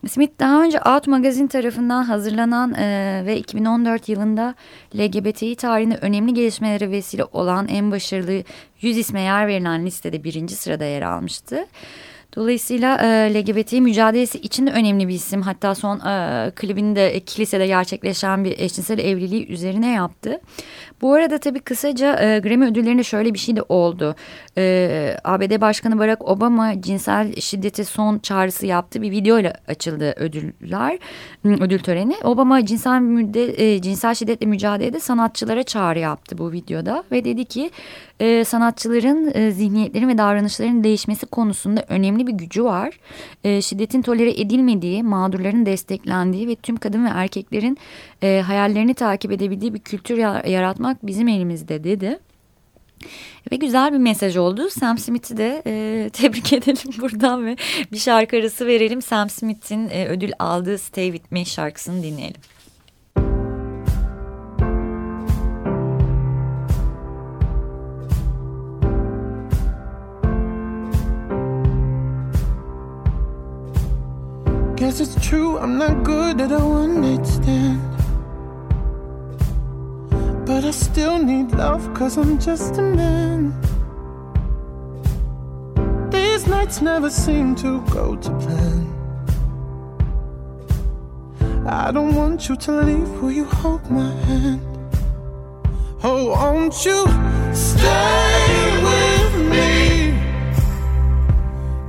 Smith 0.07 0.39
daha 0.39 0.63
önce 0.63 0.79
Out 0.81 1.07
Magazine 1.07 1.47
tarafından 1.47 2.03
hazırlanan 2.03 2.73
e, 2.73 3.23
ve 3.25 3.37
2014 3.37 4.09
yılında 4.09 4.55
LGBTİ 4.95 5.55
tarihinde 5.55 5.97
önemli 6.01 6.33
gelişmelere 6.33 6.91
vesile 6.91 7.23
olan 7.23 7.67
en 7.67 7.91
başarılı 7.91 8.43
100 8.81 8.97
isme 8.97 9.21
yer 9.21 9.47
verilen 9.47 9.85
listede 9.85 10.23
birinci 10.23 10.55
sırada 10.55 10.85
yer 10.85 11.01
almıştı. 11.01 11.65
Dolayısıyla 12.35 12.97
e, 12.97 13.33
LGBT 13.33 13.73
mücadelesi 13.73 14.37
için 14.37 14.67
de 14.67 14.71
önemli 14.71 15.07
bir 15.07 15.13
isim. 15.13 15.41
Hatta 15.41 15.75
son 15.75 15.99
e, 15.99 16.51
klibini 16.55 16.95
de 16.95 17.15
e, 17.15 17.19
kilisede 17.19 17.67
gerçekleşen 17.67 18.45
bir 18.45 18.59
eşcinsel 18.59 18.99
evliliği 18.99 19.47
üzerine 19.47 19.91
yaptı. 19.91 20.41
Bu 21.01 21.13
arada 21.13 21.37
tabii 21.37 21.59
kısaca 21.59 22.19
e, 22.19 22.39
Grammy 22.39 22.65
ödüllerinde 22.65 23.03
şöyle 23.03 23.33
bir 23.33 23.39
şey 23.39 23.55
de 23.55 23.61
oldu. 23.61 24.15
E, 24.57 25.17
ABD 25.23 25.61
Başkanı 25.61 25.99
Barack 25.99 26.21
Obama 26.21 26.81
cinsel 26.81 27.35
şiddete 27.35 27.83
son 27.83 28.19
çağrısı 28.19 28.65
yaptı. 28.65 29.01
Bir 29.01 29.11
videoyla 29.11 29.53
açıldı 29.67 30.13
ödüller, 30.17 30.99
ödül 31.45 31.79
töreni. 31.79 32.15
Obama 32.23 32.65
cinsel, 32.65 32.99
müdde, 32.99 33.73
e, 33.73 33.81
cinsel 33.81 34.15
şiddetle 34.15 34.45
mücadelede 34.45 34.99
sanatçılara 34.99 35.63
çağrı 35.63 35.99
yaptı 35.99 36.37
bu 36.37 36.51
videoda. 36.51 37.03
Ve 37.11 37.25
dedi 37.25 37.45
ki 37.45 37.71
e, 38.19 38.45
sanatçıların 38.45 39.31
e, 39.33 39.51
zihniyetlerin 39.51 40.07
ve 40.07 40.17
davranışların 40.17 40.83
değişmesi 40.83 41.25
konusunda 41.25 41.85
önemli 41.87 42.27
bir 42.27 42.33
gücü 42.33 42.63
var. 42.63 42.99
E, 43.43 43.61
şiddetin 43.61 44.01
tolere 44.01 44.41
edilmediği, 44.41 45.03
mağdurların 45.03 45.65
desteklendiği 45.65 46.47
ve 46.47 46.55
tüm 46.55 46.75
kadın 46.75 47.05
ve 47.05 47.09
erkeklerin 47.09 47.77
e, 48.23 48.43
hayallerini 48.45 48.93
takip 48.93 49.31
edebildiği 49.31 49.73
bir 49.73 49.79
kültür 49.79 50.17
yaratmak 50.47 51.07
bizim 51.07 51.27
elimizde 51.27 51.83
dedi. 51.83 52.19
Ve 53.51 53.55
güzel 53.55 53.93
bir 53.93 53.97
mesaj 53.97 54.37
oldu. 54.37 54.69
Sam 54.69 54.97
Smith'i 54.97 55.37
de 55.37 55.61
e, 55.67 56.09
tebrik 56.13 56.53
edelim 56.53 57.01
buradan 57.01 57.45
ve 57.45 57.55
bir 57.91 57.97
şarkı 57.97 58.37
arası 58.37 58.67
verelim. 58.67 59.01
Sam 59.01 59.29
Smith'in 59.29 59.89
e, 59.89 60.07
ödül 60.07 60.31
aldığı 60.39 60.77
Stay 60.77 61.11
With 61.11 61.31
Me 61.31 61.45
şarkısını 61.45 62.03
dinleyelim. 62.03 62.41
Guess 74.93 75.15
it's 75.15 75.27
true, 75.27 75.57
I'm 75.57 75.79
not 75.79 76.03
good 76.03 76.39
at 76.39 76.51
a 76.51 76.59
one 76.59 77.01
night 77.01 77.25
stand. 77.25 77.81
But 80.45 80.63
I 80.65 80.69
still 80.69 81.17
need 81.17 81.51
love, 81.51 81.91
cause 81.95 82.15
I'm 82.15 82.37
just 82.37 82.77
a 82.77 82.83
man. 82.83 83.59
These 86.11 86.45
nights 86.45 86.79
never 86.83 87.09
seem 87.09 87.55
to 87.55 87.81
go 87.89 88.15
to 88.17 88.29
plan. 88.37 88.85
I 91.65 91.91
don't 91.91 92.13
want 92.13 92.47
you 92.47 92.55
to 92.55 92.71
leave, 92.71 93.09
will 93.19 93.31
you 93.31 93.45
hold 93.45 93.89
my 93.89 94.11
hand? 94.27 94.61
Oh, 96.03 96.29
won't 96.33 96.85
you 96.85 97.03
stay 97.51 98.53
with 98.89 99.33
me? 99.49 100.13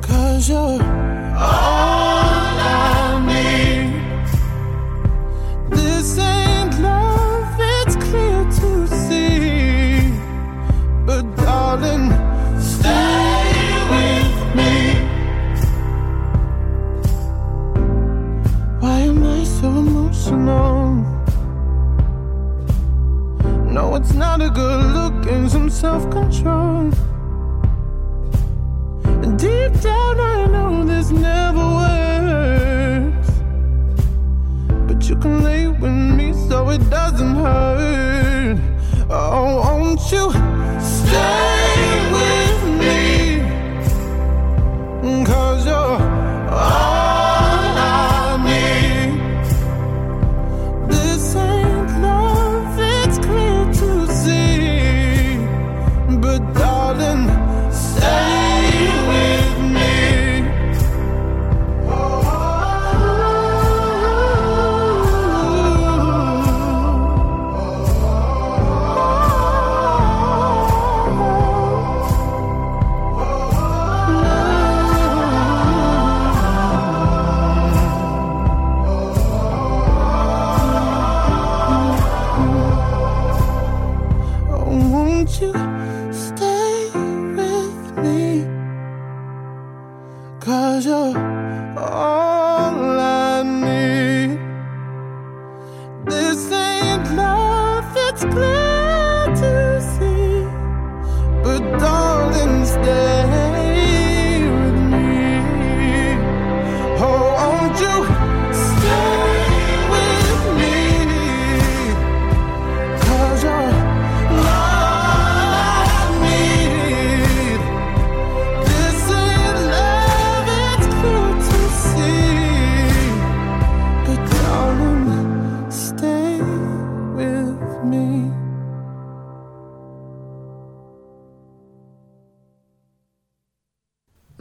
Cause 0.01 0.49
you're 0.49 0.83
all 1.37 1.94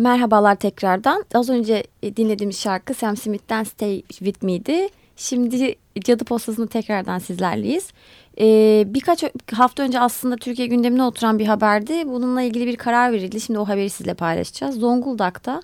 Merhabalar 0.04 0.56
tekrardan. 0.56 1.26
Az 1.34 1.50
önce 1.50 1.84
dinlediğimiz 2.18 2.60
şarkı 2.60 2.94
Sam 2.94 3.18
Smith'ten 3.18 3.64
Stay 3.64 4.02
With 4.08 4.44
Me'di. 4.44 4.88
Şimdi 5.16 5.76
Cadı 6.00 6.26
Postası'nda 6.26 6.68
tekrardan 6.68 7.20
sizlerleyiz. 7.20 7.94
Ee, 8.40 8.84
birkaç 8.88 9.24
hafta 9.54 9.84
önce 9.84 10.00
aslında 10.00 10.36
Türkiye 10.36 10.68
gündemine 10.68 11.04
oturan 11.04 11.40
bir 11.40 11.46
haberdi. 11.46 12.08
Bununla 12.08 12.42
ilgili 12.42 12.68
bir 12.68 12.76
karar 12.76 13.12
verildi. 13.12 13.42
Şimdi 13.42 13.60
o 13.60 13.68
haberi 13.68 13.90
sizle 13.90 14.14
paylaşacağız. 14.14 14.80
Zonguldak'ta 14.80 15.62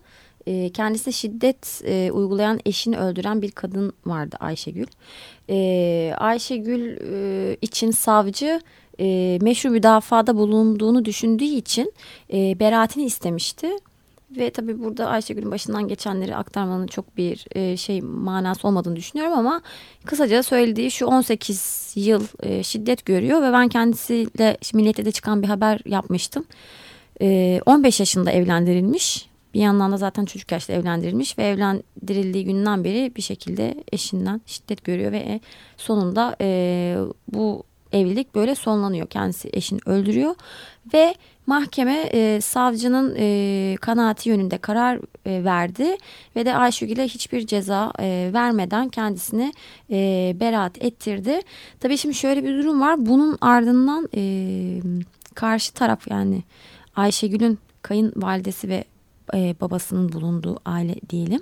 e, 0.47 0.69
kendisine 0.69 1.13
şiddet 1.13 1.81
e, 1.85 2.11
uygulayan 2.11 2.59
eşini 2.65 2.97
öldüren 2.97 3.41
bir 3.41 3.51
kadın 3.51 3.93
vardı 4.05 4.37
Ayşegül. 4.39 4.87
E, 5.49 6.13
Ayşegül 6.17 6.97
e, 7.13 7.57
için 7.61 7.91
savcı 7.91 8.61
e, 8.99 9.37
meşru 9.41 9.69
müdafada 9.69 10.35
bulunduğunu 10.35 11.05
düşündüğü 11.05 11.43
için 11.43 11.93
e, 12.33 12.59
beraatini 12.59 13.05
istemişti. 13.05 13.69
Ve 14.37 14.49
tabii 14.49 14.79
burada 14.79 15.07
Ayşegül'ün 15.07 15.51
başından 15.51 15.87
geçenleri 15.87 16.35
aktarmanın 16.35 16.87
çok 16.87 17.17
bir 17.17 17.45
e, 17.55 17.77
şey 17.77 18.01
manası 18.01 18.67
olmadığını 18.67 18.95
düşünüyorum 18.95 19.33
ama 19.33 19.61
kısaca 20.05 20.43
söylediği 20.43 20.91
şu 20.91 21.05
18 21.05 21.93
yıl 21.95 22.23
e, 22.43 22.63
şiddet 22.63 23.05
görüyor 23.05 23.41
ve 23.41 23.53
ben 23.53 23.67
kendisiyle 23.67 24.57
milliyette 24.73 25.05
de 25.05 25.11
çıkan 25.11 25.41
bir 25.41 25.47
haber 25.47 25.79
yapmıştım. 25.85 26.45
E, 27.21 27.59
15 27.65 27.99
yaşında 27.99 28.31
evlendirilmiş. 28.31 29.29
Bir 29.53 29.59
yandan 29.59 29.91
da 29.91 29.97
zaten 29.97 30.25
çocuk 30.25 30.51
yaşta 30.51 30.73
evlendirilmiş 30.73 31.37
ve 31.37 31.43
evlendirildiği 31.43 32.45
günden 32.45 32.83
beri 32.83 33.11
bir 33.15 33.21
şekilde 33.21 33.83
eşinden 33.91 34.41
şiddet 34.45 34.83
görüyor 34.83 35.11
ve 35.11 35.39
sonunda 35.77 36.35
e, 36.41 36.97
bu 37.33 37.63
evlilik 37.91 38.35
böyle 38.35 38.55
sonlanıyor. 38.55 39.07
Kendisi 39.07 39.49
eşini 39.53 39.79
öldürüyor 39.85 40.35
ve 40.93 41.15
mahkeme 41.47 42.09
e, 42.13 42.41
savcının 42.41 43.15
e, 43.17 43.75
kanaati 43.81 44.29
yönünde 44.29 44.57
karar 44.57 44.99
e, 45.25 45.43
verdi 45.43 45.97
ve 46.35 46.45
de 46.45 46.55
Ayşegül'e 46.55 47.07
hiçbir 47.07 47.47
ceza 47.47 47.93
e, 47.99 48.29
vermeden 48.33 48.89
kendisini 48.89 49.53
e, 49.91 50.35
beraat 50.39 50.83
ettirdi. 50.83 51.39
Tabii 51.79 51.97
şimdi 51.97 52.15
şöyle 52.15 52.43
bir 52.43 52.57
durum 52.57 52.81
var. 52.81 53.05
Bunun 53.05 53.37
ardından 53.41 54.09
e, 54.15 54.21
karşı 55.35 55.73
taraf 55.73 56.07
yani 56.07 56.43
Ayşegül'ün 56.95 57.59
kayınvalidesi 57.81 58.69
ve 58.69 58.83
e, 59.33 59.55
babasının 59.61 60.13
bulunduğu 60.13 60.59
aile 60.65 60.95
diyelim. 61.09 61.41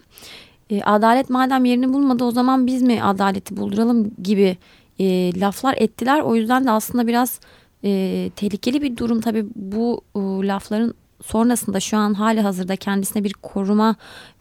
E, 0.70 0.82
adalet 0.82 1.30
madem 1.30 1.66
yerini 1.66 1.94
bulmadı 1.94 2.24
o 2.24 2.32
zaman 2.32 2.68
biz 2.68 2.82
mi 2.82 3.04
adaleti 3.04 3.58
bulduralım 3.58 4.12
gibi 4.24 4.58
e, 5.00 5.40
laflar 5.40 5.76
ettiler. 5.78 6.20
O 6.22 6.36
yüzden 6.36 6.66
de 6.66 6.72
aslında 6.72 7.08
biraz 7.08 7.40
e, 7.84 8.32
tehlikeli 8.36 8.82
bir 8.82 8.98
durum 8.98 9.22
tabii 9.22 9.46
bu 9.56 10.02
e, 10.16 10.20
lafların 10.20 10.94
sonrasında 11.24 11.80
şu 11.80 11.98
an 11.98 12.14
hali 12.14 12.42
hazırda 12.42 12.76
kendisine 12.76 13.24
bir 13.24 13.34
koruma 13.34 13.96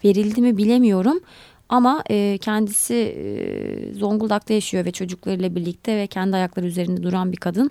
verildi 0.05 0.41
mi 0.41 0.57
bilemiyorum. 0.57 1.21
Ama 1.69 2.05
e, 2.11 2.39
kendisi 2.41 2.95
e, 2.95 3.95
Zonguldak'ta 3.95 4.55
yaşıyor 4.55 4.85
ve 4.85 4.93
çocuklarıyla 4.93 5.55
birlikte 5.55 5.97
ve 5.97 6.07
kendi 6.07 6.37
ayakları 6.37 6.67
üzerinde 6.67 7.03
duran 7.03 7.33
bir 7.33 7.37
kadın. 7.37 7.71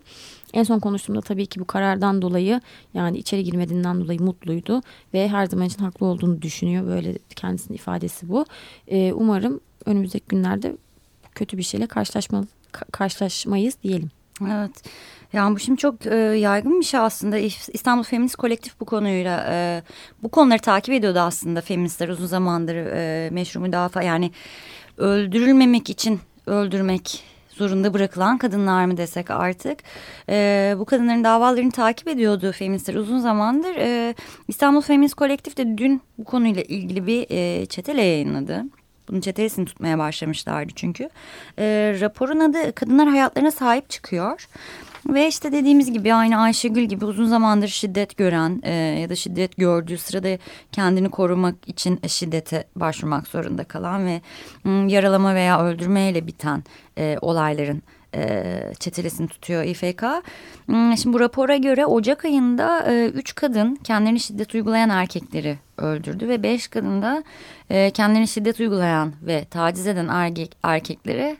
En 0.53 0.63
son 0.63 0.79
konuştuğumda 0.79 1.21
tabii 1.21 1.45
ki 1.45 1.59
bu 1.59 1.65
karardan 1.65 2.21
dolayı 2.21 2.61
yani 2.93 3.17
içeri 3.17 3.43
girmediğinden 3.43 4.01
dolayı 4.01 4.21
mutluydu 4.21 4.81
ve 5.13 5.27
her 5.27 5.45
zaman 5.45 5.67
için 5.67 5.79
haklı 5.79 6.05
olduğunu 6.05 6.41
düşünüyor. 6.41 6.87
Böyle 6.87 7.17
kendisinin 7.35 7.77
ifadesi 7.77 8.29
bu. 8.29 8.45
E, 8.87 9.13
umarım 9.13 9.59
önümüzdeki 9.85 10.25
günlerde 10.27 10.75
kötü 11.35 11.57
bir 11.57 11.63
şeyle 11.63 11.87
karşılaşma, 11.87 12.45
karşılaşmayız 12.91 13.75
diyelim. 13.83 14.11
Evet. 14.41 14.71
Yani 15.33 15.55
bu 15.55 15.59
şimdi 15.59 15.77
çok 15.77 16.05
e, 16.05 16.15
yaygın 16.15 16.79
bir 16.79 16.85
şey 16.85 16.99
aslında. 16.99 17.37
İstanbul 17.73 18.03
Feminist 18.03 18.35
Kolektif 18.35 18.79
bu 18.79 18.85
konuyla 18.85 19.45
e, 19.49 19.83
bu 20.23 20.29
konuları 20.29 20.59
takip 20.59 20.93
ediyordu 20.93 21.19
aslında 21.19 21.61
feministler 21.61 22.09
uzun 22.09 22.25
zamandır 22.25 22.75
e, 22.75 23.29
meşru 23.29 23.59
müdafaa 23.59 24.01
yani 24.01 24.31
öldürülmemek 24.97 25.89
için 25.89 26.19
öldürmek 26.45 27.23
zorunda 27.49 27.93
bırakılan 27.93 28.37
kadınlar 28.37 28.85
mı 28.85 28.97
desek 28.97 29.31
artık 29.31 29.79
e, 30.29 30.75
bu 30.79 30.85
kadınların 30.85 31.23
davalarını 31.23 31.71
takip 31.71 32.07
ediyordu 32.07 32.51
feministler 32.51 32.95
uzun 32.95 33.19
zamandır. 33.19 33.75
E, 33.75 34.15
İstanbul 34.47 34.81
Feminist 34.81 35.15
Kolektif 35.15 35.57
de 35.57 35.77
dün 35.77 36.01
bu 36.17 36.23
konuyla 36.23 36.61
ilgili 36.61 37.07
bir 37.07 37.25
e, 37.29 37.65
çetele 37.65 38.01
yayınladı. 38.01 38.63
Bunun 39.09 39.21
çetesini 39.21 39.65
tutmaya 39.65 39.97
başlamışlardı 39.97 40.73
çünkü. 40.75 41.09
E, 41.59 41.95
raporun 41.99 42.39
adı 42.39 42.75
Kadınlar 42.75 43.07
Hayatlarına 43.07 43.51
Sahip 43.51 43.89
Çıkıyor. 43.89 44.47
Ve 45.09 45.27
işte 45.27 45.51
dediğimiz 45.51 45.91
gibi 45.91 46.13
aynı 46.13 46.37
Ayşegül 46.37 46.83
gibi 46.83 47.05
uzun 47.05 47.25
zamandır 47.25 47.67
şiddet 47.67 48.17
gören 48.17 48.61
e, 48.63 48.73
ya 48.73 49.09
da 49.09 49.15
şiddet 49.15 49.57
gördüğü 49.57 49.97
sırada 49.97 50.37
kendini 50.71 51.09
korumak 51.09 51.55
için 51.67 51.99
şiddete 52.07 52.67
başvurmak 52.75 53.27
zorunda 53.27 53.63
kalan 53.63 54.05
ve 54.05 54.21
yaralama 54.93 55.35
veya 55.35 55.65
öldürmeyle 55.65 56.27
biten 56.27 56.63
e, 56.97 57.17
olayların 57.21 57.81
çetelesini 58.79 59.27
tutuyor 59.27 59.63
İFK. 59.63 60.03
Şimdi 61.01 61.13
bu 61.13 61.19
rapora 61.19 61.55
göre 61.55 61.85
Ocak 61.85 62.25
ayında 62.25 62.91
e, 62.91 63.05
üç 63.05 63.35
kadın 63.35 63.75
kendilerini 63.75 64.19
şiddet 64.19 64.55
uygulayan 64.55 64.89
erkekleri 64.89 65.57
öldürdü 65.77 66.29
ve 66.29 66.43
beş 66.43 66.67
kadın 66.67 67.01
da 67.01 67.23
e, 67.69 67.91
kendilerini 67.91 68.27
şiddet 68.27 68.59
uygulayan 68.59 69.13
ve 69.21 69.45
taciz 69.45 69.87
eden 69.87 70.07
erkek, 70.07 70.57
erkeklere 70.63 71.37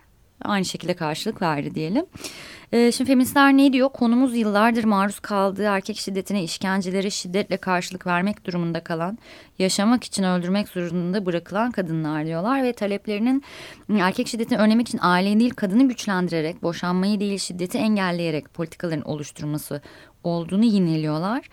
aynı 0.48 0.66
şekilde 0.66 0.94
karşılık 0.94 1.42
verdi 1.42 1.76
diyelim. 1.76 2.06
Ee, 2.72 2.92
şimdi 2.92 3.08
feministler 3.08 3.58
ne 3.58 3.74
diyor? 3.74 3.90
Konumuz 3.90 4.36
yıllardır 4.36 4.84
maruz 4.84 5.20
kaldığı 5.20 5.64
erkek 5.64 5.98
şiddetine, 5.98 6.44
işkencelere 6.44 7.10
şiddetle 7.10 7.58
karşılık 7.58 8.08
vermek 8.08 8.46
durumunda 8.46 8.80
kalan, 8.80 9.18
yaşamak 9.60 10.04
için 10.04 10.24
öldürmek 10.24 10.68
zorunda 10.68 11.26
bırakılan 11.26 11.72
kadınlar 11.72 12.26
diyorlar 12.26 12.64
ve 12.64 12.74
taleplerinin 12.74 13.44
erkek 14.00 14.28
şiddetini 14.28 14.58
önlemek 14.58 14.88
için 14.88 15.00
aileyi 15.02 15.40
değil 15.40 15.54
kadını 15.54 15.88
güçlendirerek, 15.88 16.64
boşanmayı 16.64 17.20
değil 17.20 17.38
şiddeti 17.38 17.78
engelleyerek 17.78 18.54
politikaların 18.54 19.10
oluşturması 19.10 19.82
olduğunu 20.26 20.66
yineliyorlar. 20.66 21.50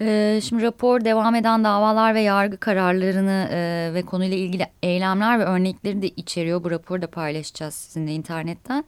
Ee, 0.00 0.40
şimdi 0.44 0.62
rapor 0.62 1.04
devam 1.04 1.34
eden 1.34 1.64
davalar 1.64 2.14
ve 2.14 2.20
yargı 2.20 2.56
kararlarını 2.56 3.48
e, 3.52 3.90
ve 3.94 4.02
konuyla 4.02 4.36
ilgili 4.36 4.66
eylemler 4.82 5.38
ve 5.38 5.44
örnekleri 5.44 6.02
de 6.02 6.08
içeriyor. 6.08 6.64
Bu 6.64 6.70
raporu 6.70 7.02
da 7.02 7.06
paylaşacağız 7.06 7.74
sizinle 7.74 8.12
internetten. 8.12 8.84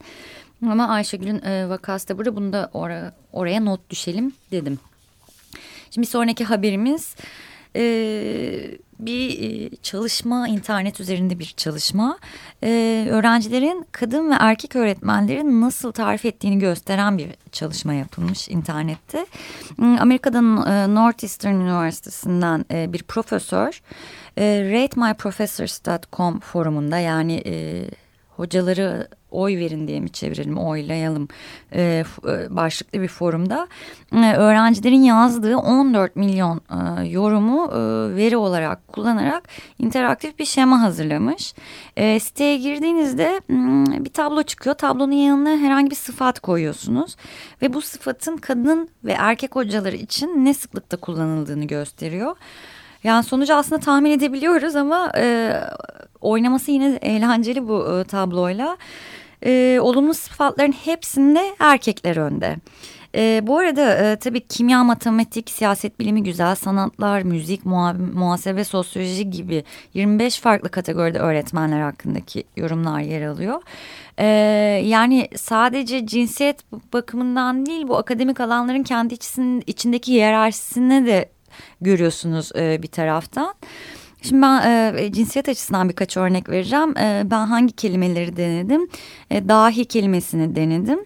Ama 0.63 0.89
Ayşegül'ün 0.89 1.43
e, 1.43 1.69
vakası 1.69 2.09
da 2.09 2.19
burada 2.19 2.37
bunu 2.37 2.53
da 2.53 2.71
or 2.73 2.91
oraya 3.33 3.61
not 3.61 3.91
düşelim 3.91 4.33
dedim. 4.51 4.79
Şimdi 5.91 6.07
sonraki 6.07 6.45
haberimiz 6.45 7.17
e, 7.77 7.83
bir 8.99 9.43
e, 9.43 9.77
çalışma 9.77 10.49
internet 10.49 11.01
üzerinde 11.01 11.39
bir 11.39 11.55
çalışma 11.57 12.19
e, 12.63 13.07
öğrencilerin 13.11 13.87
kadın 13.93 14.31
ve 14.31 14.35
erkek 14.39 14.77
öğretmenlerin 14.77 15.61
nasıl 15.61 15.93
tarif 15.93 16.25
ettiğini 16.25 16.59
gösteren 16.59 17.19
bir 17.19 17.29
çalışma 17.53 17.95
yapılmış 17.95 18.49
internette. 18.49 19.27
Hmm, 19.77 20.01
Amerika'dan 20.01 20.67
e, 20.67 20.95
Northeastern 20.95 21.55
Üniversitesi'nden 21.55 22.65
e, 22.71 22.93
bir 22.93 23.03
profesör 23.03 23.83
ratemyprofessors.com 24.39 26.41
forumunda 26.41 26.99
yani 26.99 27.43
e, 27.47 27.85
hocaları 28.37 29.09
oy 29.31 29.59
verin 29.59 29.89
diye 29.89 30.01
mi 30.01 30.11
çevirelim 30.11 30.59
oylayalım 30.59 31.29
e, 31.73 31.83
e, 31.83 32.57
başlıklı 32.57 33.03
bir 33.03 33.09
forumda 33.09 33.69
e, 34.13 34.33
öğrencilerin 34.33 35.03
yazdığı 35.03 35.57
14 35.57 36.17
milyon 36.17 36.61
e, 36.71 37.09
yorumu 37.09 37.71
e, 37.73 37.77
veri 38.17 38.37
olarak 38.37 38.89
kullanarak 38.89 39.49
interaktif 39.79 40.39
bir 40.39 40.45
şema 40.45 40.83
hazırlamış. 40.83 41.55
E, 41.97 42.21
siteye 42.21 42.57
girdiğinizde 42.57 43.41
hmm, 43.47 44.05
bir 44.05 44.13
tablo 44.13 44.43
çıkıyor. 44.43 44.77
Tablonun 44.77 45.13
yanına 45.13 45.51
herhangi 45.51 45.91
bir 45.91 45.97
sıfat 45.97 46.41
koyuyorsunuz 46.41 47.17
ve 47.63 47.75
bu 47.75 47.83
sıfatın 47.83 48.37
kadın 48.37 48.89
ve 49.05 49.13
erkek 49.13 49.57
hocaları 49.57 49.97
için 49.97 50.45
ne 50.45 50.55
sıklıkta 50.55 50.97
kullanıldığını 50.97 51.65
gösteriyor. 51.65 52.37
Yani 53.05 53.25
sonucu 53.25 53.55
aslında 53.55 53.81
tahmin 53.81 54.11
edebiliyoruz 54.11 54.77
ama 54.77 55.13
e, 55.17 55.53
oynaması 56.27 56.71
yine 56.71 56.99
eğlenceli 57.03 57.69
bu 57.69 57.99
e, 58.01 58.05
tabloyla. 58.05 58.77
E, 59.47 59.79
olumlu 59.83 60.15
sıfatların 60.15 60.73
hepsinde 60.73 61.57
erkekler 61.59 62.17
önde. 62.17 62.57
E, 63.15 63.41
bu 63.47 63.59
arada 63.59 63.95
e, 63.95 64.17
tabii 64.17 64.41
kimya, 64.41 64.85
matematik, 64.85 65.51
siyaset 65.51 66.01
bilimi, 66.01 66.23
güzel 66.23 66.55
sanatlar, 66.55 67.23
müzik, 67.23 67.67
muha 67.67 67.93
muhasebe, 67.93 68.65
sosyoloji 68.65 69.31
gibi 69.31 69.65
25 69.95 70.41
farklı 70.41 70.69
kategoride 70.69 71.19
öğretmenler 71.19 71.81
hakkındaki 71.81 72.45
yorumlar 72.57 73.01
yer 73.01 73.27
alıyor. 73.27 73.63
E, 74.19 74.27
yani 74.85 75.29
sadece 75.37 76.07
cinsiyet 76.07 76.73
bakımından 76.93 77.67
değil 77.67 77.89
bu 77.89 77.97
akademik 77.97 78.41
alanların 78.41 78.83
kendi 78.83 79.15
içindeki 79.67 80.13
hiyerarşisine 80.13 81.07
de 81.07 81.29
görüyorsunuz 81.81 82.53
e, 82.57 82.83
bir 82.83 82.89
taraftan. 82.89 83.55
Şimdi 84.29 84.43
ben 84.43 84.95
e, 84.97 85.13
cinsiyet 85.13 85.49
açısından 85.49 85.89
birkaç 85.89 86.17
örnek 86.17 86.49
vereceğim. 86.49 86.99
E, 86.99 87.23
ben 87.25 87.47
hangi 87.47 87.73
kelimeleri 87.73 88.37
denedim? 88.37 88.89
E, 89.31 89.49
dahi 89.49 89.85
kelimesini 89.85 90.57
denedim. 90.57 90.99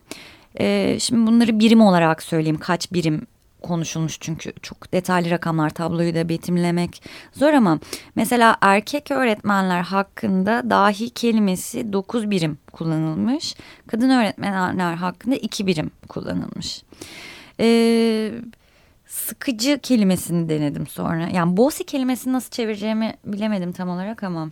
E, 0.60 0.96
şimdi 1.00 1.26
bunları 1.26 1.58
birim 1.58 1.80
olarak 1.80 2.22
söyleyeyim. 2.22 2.58
Kaç 2.58 2.92
birim 2.92 3.26
konuşulmuş 3.62 4.20
çünkü 4.20 4.52
çok 4.62 4.92
detaylı 4.92 5.30
rakamlar 5.30 5.70
tabloyu 5.70 6.14
da 6.14 6.28
betimlemek 6.28 7.02
zor 7.32 7.52
ama 7.52 7.78
mesela 8.14 8.56
erkek 8.60 9.10
öğretmenler 9.10 9.82
hakkında 9.82 10.70
dahi 10.70 11.10
kelimesi 11.10 11.92
9 11.92 12.30
birim 12.30 12.58
kullanılmış. 12.72 13.54
Kadın 13.86 14.10
öğretmenler 14.10 14.94
hakkında 14.94 15.36
2 15.36 15.66
birim 15.66 15.90
kullanılmış. 16.08 16.82
Ee, 17.60 18.32
sıkıcı 19.10 19.78
kelimesini 19.82 20.48
denedim 20.48 20.86
sonra. 20.86 21.28
Yani 21.28 21.56
bossy 21.56 21.82
kelimesini 21.82 22.32
nasıl 22.32 22.50
çevireceğimi 22.50 23.14
bilemedim 23.24 23.72
tam 23.72 23.88
olarak 23.88 24.22
ama. 24.22 24.50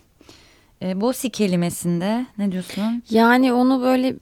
E, 0.82 1.00
bossy 1.00 1.28
kelimesinde 1.28 2.26
ne 2.38 2.52
diyorsun? 2.52 3.02
Yani 3.10 3.52
onu 3.52 3.82
böyle 3.82 4.14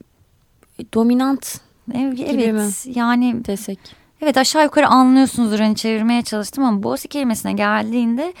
dominant 0.93 1.61
evet, 1.93 2.17
gibi 2.17 2.53
mi? 2.53 2.69
Yani 2.85 3.45
desek. 3.45 3.79
Evet 4.21 4.37
aşağı 4.37 4.63
yukarı 4.63 4.87
anlıyorsunuzdur 4.87 5.59
hani 5.59 5.75
çevirmeye 5.75 6.21
çalıştım 6.21 6.63
ama 6.63 6.83
bossy 6.83 7.07
kelimesine 7.07 7.53
geldiğinde 7.53 8.33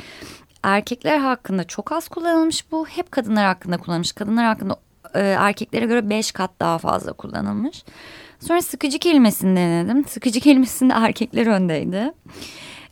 erkekler 0.63 1.17
hakkında 1.17 1.63
çok 1.63 1.91
az 1.91 2.07
kullanılmış 2.07 2.71
bu. 2.71 2.85
Hep 2.85 3.11
kadınlar 3.11 3.45
hakkında 3.45 3.77
kullanılmış. 3.77 4.11
Kadınlar 4.11 4.45
hakkında 4.45 4.77
e, 5.13 5.19
erkeklere 5.19 5.85
göre 5.85 6.09
beş 6.09 6.31
kat 6.31 6.51
daha 6.59 6.77
fazla 6.77 7.13
kullanılmış. 7.13 7.83
Sonra 8.39 8.61
sıkıcı 8.61 8.99
kelimesini 8.99 9.55
denedim. 9.55 10.05
Sıkıcı 10.07 10.39
kelimesinde 10.39 10.93
erkekler 10.93 11.47
öndeydi. 11.47 12.11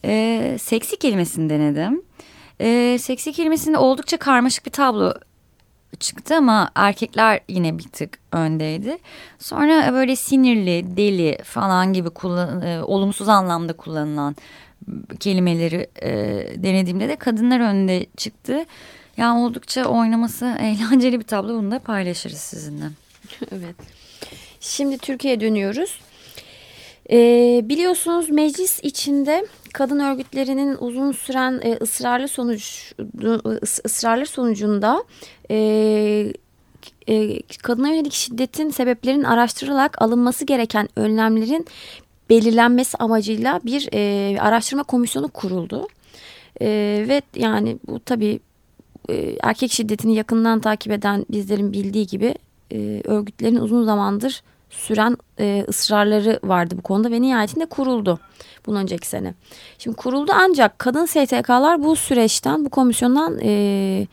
E, 0.05 0.57
seksi 0.61 0.99
kelimesini 0.99 1.49
denedim. 1.49 2.01
E, 2.59 2.97
seksi 2.99 3.33
kelimesinde 3.33 3.77
oldukça 3.77 4.17
karmaşık 4.17 4.65
bir 4.65 4.71
tablo 4.71 5.13
çıktı 5.99 6.35
ama 6.35 6.69
erkekler 6.75 7.39
yine 7.49 7.77
bir 7.77 7.83
tık 7.83 8.19
öndeydi. 8.31 8.97
Sonra 9.39 9.93
böyle 9.93 10.15
sinirli, 10.15 10.97
deli 10.97 11.37
falan 11.43 11.93
gibi 11.93 12.09
kullan, 12.09 12.61
e, 12.61 12.83
olumsuz 12.83 13.29
anlamda 13.29 13.73
kullanılan 13.73 14.35
kelimeleri 15.19 15.87
e, 16.01 16.11
denediğimde 16.63 17.09
de 17.09 17.15
kadınlar 17.15 17.59
önde 17.59 18.05
çıktı. 18.17 18.65
Yani 19.17 19.39
oldukça 19.39 19.85
oynaması 19.85 20.45
eğlenceli 20.59 21.19
bir 21.19 21.25
tablo. 21.25 21.49
Bunu 21.49 21.71
da 21.71 21.79
paylaşırız 21.79 22.37
sizinle. 22.37 22.85
evet. 23.51 23.75
Şimdi 24.65 24.97
Türkiye'ye 24.97 25.39
dönüyoruz. 25.39 25.99
Ee, 27.11 27.61
biliyorsunuz 27.63 28.29
meclis 28.29 28.79
içinde 28.83 29.47
kadın 29.73 29.99
örgütlerinin 29.99 30.77
uzun 30.79 31.11
süren 31.11 31.61
e, 31.63 31.77
ısrarlı 31.81 32.27
sonuç 32.27 32.93
ısrarlı 33.85 34.25
sonucunda 34.25 35.03
e, 35.51 35.57
e, 37.09 37.41
kadına 37.41 37.87
yönelik 37.89 38.13
şiddetin 38.13 38.69
sebeplerinin 38.69 39.23
araştırılarak 39.23 40.01
alınması 40.01 40.45
gereken 40.45 40.89
önlemlerin 40.95 41.65
belirlenmesi 42.29 42.97
amacıyla 42.97 43.59
bir 43.65 43.89
e, 43.93 44.41
araştırma 44.41 44.83
komisyonu 44.83 45.27
kuruldu. 45.27 45.87
E, 46.61 46.67
ve 47.07 47.21
yani 47.35 47.77
bu 47.87 47.99
tabii 47.99 48.39
e, 49.09 49.37
erkek 49.43 49.71
şiddetini 49.71 50.15
yakından 50.15 50.59
takip 50.59 50.91
eden 50.91 51.25
bizlerin 51.29 51.73
bildiği 51.73 52.07
gibi 52.07 52.35
e, 52.71 53.01
örgütlerin 53.03 53.55
uzun 53.55 53.85
zamandır 53.85 54.43
süren 54.69 55.17
e, 55.39 55.65
ısrarları 55.69 56.39
vardı 56.43 56.75
bu 56.77 56.81
konuda 56.81 57.11
ve 57.11 57.21
nihayetinde 57.21 57.65
kuruldu 57.65 58.19
bunun 58.65 58.79
önceki 58.79 59.07
sene. 59.07 59.33
Şimdi 59.77 59.97
kuruldu 59.97 60.31
ancak 60.35 60.79
kadın 60.79 61.05
STK'lar 61.05 61.83
bu 61.83 61.95
süreçten 61.95 62.65
bu 62.65 62.69
komisyondan 62.69 63.39
e, 63.43 64.07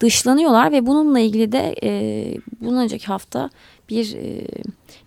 dışlanıyorlar 0.00 0.72
ve 0.72 0.86
bununla 0.86 1.20
ilgili 1.20 1.52
de 1.52 1.74
e, 1.82 1.90
bunun 2.60 2.78
önceki 2.78 3.06
hafta 3.06 3.50
bir 3.88 4.14
e, 4.14 4.46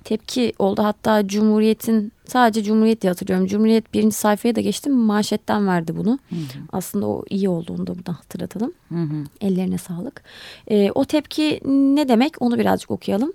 tepki 0.04 0.54
oldu. 0.60 0.84
Hatta 0.84 1.28
Cumhuriyet'in 1.28 2.12
sadece 2.26 2.64
Cumhuriyet 2.64 3.02
diye 3.02 3.12
hatırlıyorum. 3.12 3.48
Cumhuriyet 3.48 3.94
birinci 3.94 4.16
sayfaya 4.16 4.56
da 4.56 4.62
geçtim 4.62 4.94
manşetten 4.94 5.68
verdi 5.68 5.98
bunu. 5.98 6.20
Hı 6.30 6.36
hı. 6.36 6.60
Aslında 6.72 7.08
o 7.08 7.24
iyi 7.30 7.50
oldu 7.50 7.76
onu 7.78 7.88
da 7.88 7.96
buradan 7.96 8.14
hatırlatalım. 8.14 8.74
Hı 8.90 8.96
hı. 8.96 9.24
Ellerine 9.42 9.78
sağlık. 9.78 10.24
E, 10.68 10.92
o 10.92 11.06
tepki 11.06 11.60
ne 11.96 12.10
demek 12.10 12.42
onu 12.42 12.60
birazcık 12.60 12.92
okuyalım 12.92 13.34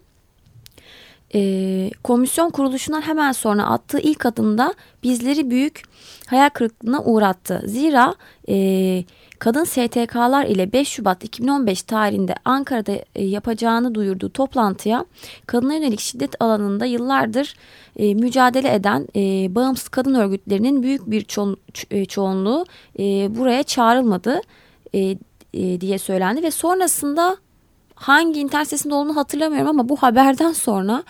e, 1.35 1.91
komisyon 2.05 2.51
kuruluşundan 2.51 3.01
hemen 3.01 3.33
sonra 3.33 3.65
attığı 3.65 3.99
ilk 3.99 4.27
adımda 4.27 4.75
bizleri 5.03 5.51
büyük 5.51 5.83
hayal 6.27 6.49
kırıklığına 6.49 7.03
uğrattı. 7.03 7.63
Zira 7.67 8.15
e, 8.49 9.05
kadın 9.39 9.65
STK'lar 9.65 10.47
ile 10.47 10.73
5 10.73 10.89
Şubat 10.89 11.25
2015 11.25 11.83
tarihinde 11.83 12.35
Ankara'da 12.45 12.93
e, 13.15 13.25
yapacağını 13.25 13.95
duyurduğu 13.95 14.31
toplantıya 14.31 15.05
kadına 15.47 15.75
yönelik 15.75 16.01
şiddet 16.01 16.43
alanında 16.43 16.85
yıllardır 16.85 17.55
e, 17.97 18.15
mücadele 18.15 18.75
eden 18.75 19.09
e, 19.17 19.55
bağımsız 19.55 19.89
kadın 19.89 20.15
örgütlerinin 20.15 20.83
büyük 20.83 21.11
bir 21.11 21.25
ço 21.25 21.57
e, 21.91 22.05
çoğunluğu 22.05 22.67
e, 22.99 23.03
buraya 23.37 23.63
çağrılmadı 23.63 24.41
e, 24.95 25.17
e, 25.55 25.81
diye 25.81 25.99
söylendi 25.99 26.43
ve 26.43 26.51
sonrasında 26.51 27.37
hangi 28.05 28.41
internet 28.41 28.67
sitesinde 28.67 28.95
olduğunu 28.95 29.17
hatırlamıyorum 29.17 29.69
ama 29.69 29.89
bu 29.89 29.97
haberden 29.97 30.53
sonra 30.53 31.03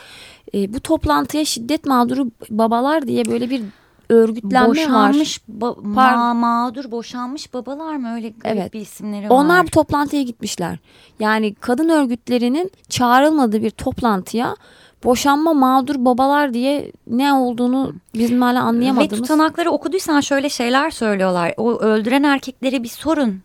e, 0.54 0.74
bu 0.74 0.80
toplantıya 0.80 1.44
şiddet 1.44 1.87
mağduru 1.87 2.30
babalar 2.50 3.07
diye 3.07 3.24
böyle 3.24 3.50
bir 3.50 3.62
örgütlenme 4.09 4.68
boşanmış 4.68 5.40
var. 5.48 5.74
Ba 5.76 5.76
ma 5.83 6.35
mağdur 6.35 6.90
boşanmış 6.90 7.54
babalar 7.54 7.96
mı 7.96 8.14
öyle 8.14 8.33
evet. 8.44 8.72
bir 8.72 8.80
isimleri 8.80 9.24
var. 9.24 9.30
Onlar 9.30 9.66
bu 9.66 9.70
toplantıya 9.70 10.22
gitmişler. 10.22 10.78
Yani 11.20 11.54
kadın 11.54 11.88
örgütlerinin 11.88 12.70
çağrılmadığı 12.88 13.62
bir 13.62 13.70
toplantıya 13.70 14.57
boşanma 15.04 15.54
mağdur 15.54 15.94
babalar 15.98 16.54
diye 16.54 16.92
ne 17.07 17.33
olduğunu 17.33 17.92
bizim 18.14 18.42
hala 18.42 18.62
anlayamadığımız. 18.62 19.12
Ve 19.12 19.22
tutanakları 19.22 19.70
okuduysan 19.70 20.20
şöyle 20.20 20.48
şeyler 20.48 20.90
söylüyorlar. 20.90 21.54
O 21.57 21.78
öldüren 21.78 22.22
erkeklere 22.22 22.83
bir 22.83 22.88
sorun. 22.88 23.42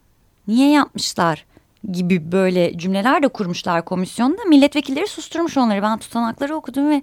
Niye 0.48 0.70
yapmışlar? 0.70 1.46
Gibi 1.92 2.32
böyle 2.32 2.78
cümleler 2.78 3.24
de 3.24 3.28
kurmuşlar 3.28 3.86
komisyonda. 3.86 4.44
Milletvekilleri 4.44 5.08
susturmuş 5.08 5.58
onları. 5.58 5.82
Ben 5.82 5.98
tutanakları 5.98 6.56
okudum 6.56 6.90
ve 6.90 7.02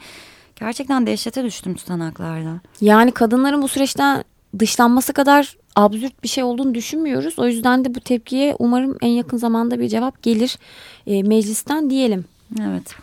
gerçekten 0.61 1.07
dehşete 1.07 1.45
düştüm 1.45 1.75
tutanaklarda. 1.75 2.61
Yani 2.81 3.13
kadınların 3.13 3.63
bu 3.63 3.69
süreçten 3.69 4.25
dışlanması 4.59 5.13
kadar 5.13 5.57
absürt 5.77 6.23
bir 6.23 6.29
şey 6.29 6.45
olduğunu 6.45 6.75
düşünmüyoruz. 6.75 7.39
O 7.39 7.47
yüzden 7.47 7.85
de 7.85 7.95
bu 7.95 8.01
tepkiye 8.01 8.57
umarım 8.59 8.97
en 9.03 9.09
yakın 9.09 9.37
zamanda 9.37 9.81
bir 9.81 9.89
cevap 9.89 10.23
gelir 10.23 10.59
e, 11.07 11.23
meclisten 11.23 11.91
diyelim. 11.91 12.25
Evet. 12.61 12.95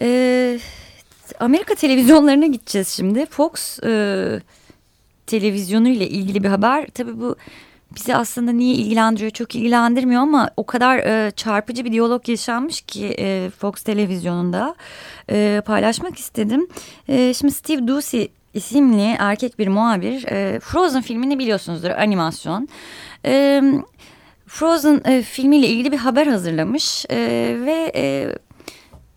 Ee, 0.00 0.58
Amerika 1.40 1.74
televizyonlarına 1.74 2.46
gideceğiz 2.46 2.88
şimdi. 2.88 3.26
Fox 3.26 3.78
e, 3.84 4.40
televizyonu 5.26 5.88
ile 5.88 6.08
ilgili 6.08 6.44
bir 6.44 6.48
haber. 6.48 6.86
Tabii 6.94 7.20
bu 7.20 7.36
bizi 7.94 8.16
aslında 8.16 8.52
niye 8.52 8.74
ilgilendiriyor 8.74 9.30
çok 9.30 9.54
ilgilendirmiyor 9.54 10.22
ama 10.22 10.50
o 10.56 10.66
kadar 10.66 10.98
e, 10.98 11.30
çarpıcı 11.30 11.84
bir 11.84 11.92
diyalog 11.92 12.28
yaşanmış 12.28 12.80
ki 12.80 13.14
e, 13.18 13.50
Fox 13.58 13.82
televizyonunda 13.82 14.74
e, 15.30 15.62
paylaşmak 15.66 16.18
istedim. 16.18 16.68
E, 17.08 17.34
şimdi 17.34 17.54
Steve 17.54 17.88
Doocy 17.88 18.24
isimli 18.54 19.16
erkek 19.18 19.58
bir 19.58 19.68
muhabir 19.68 20.24
e, 20.24 20.60
Frozen 20.60 21.02
filmini 21.02 21.38
biliyorsunuzdur 21.38 21.90
animasyon. 21.90 22.68
E, 23.24 23.62
Frozen 24.46 25.00
e, 25.04 25.22
filmiyle 25.22 25.66
ilgili 25.66 25.92
bir 25.92 25.98
haber 25.98 26.26
hazırlamış 26.26 27.06
e, 27.10 27.16
ve... 27.66 27.92
E, 27.94 28.34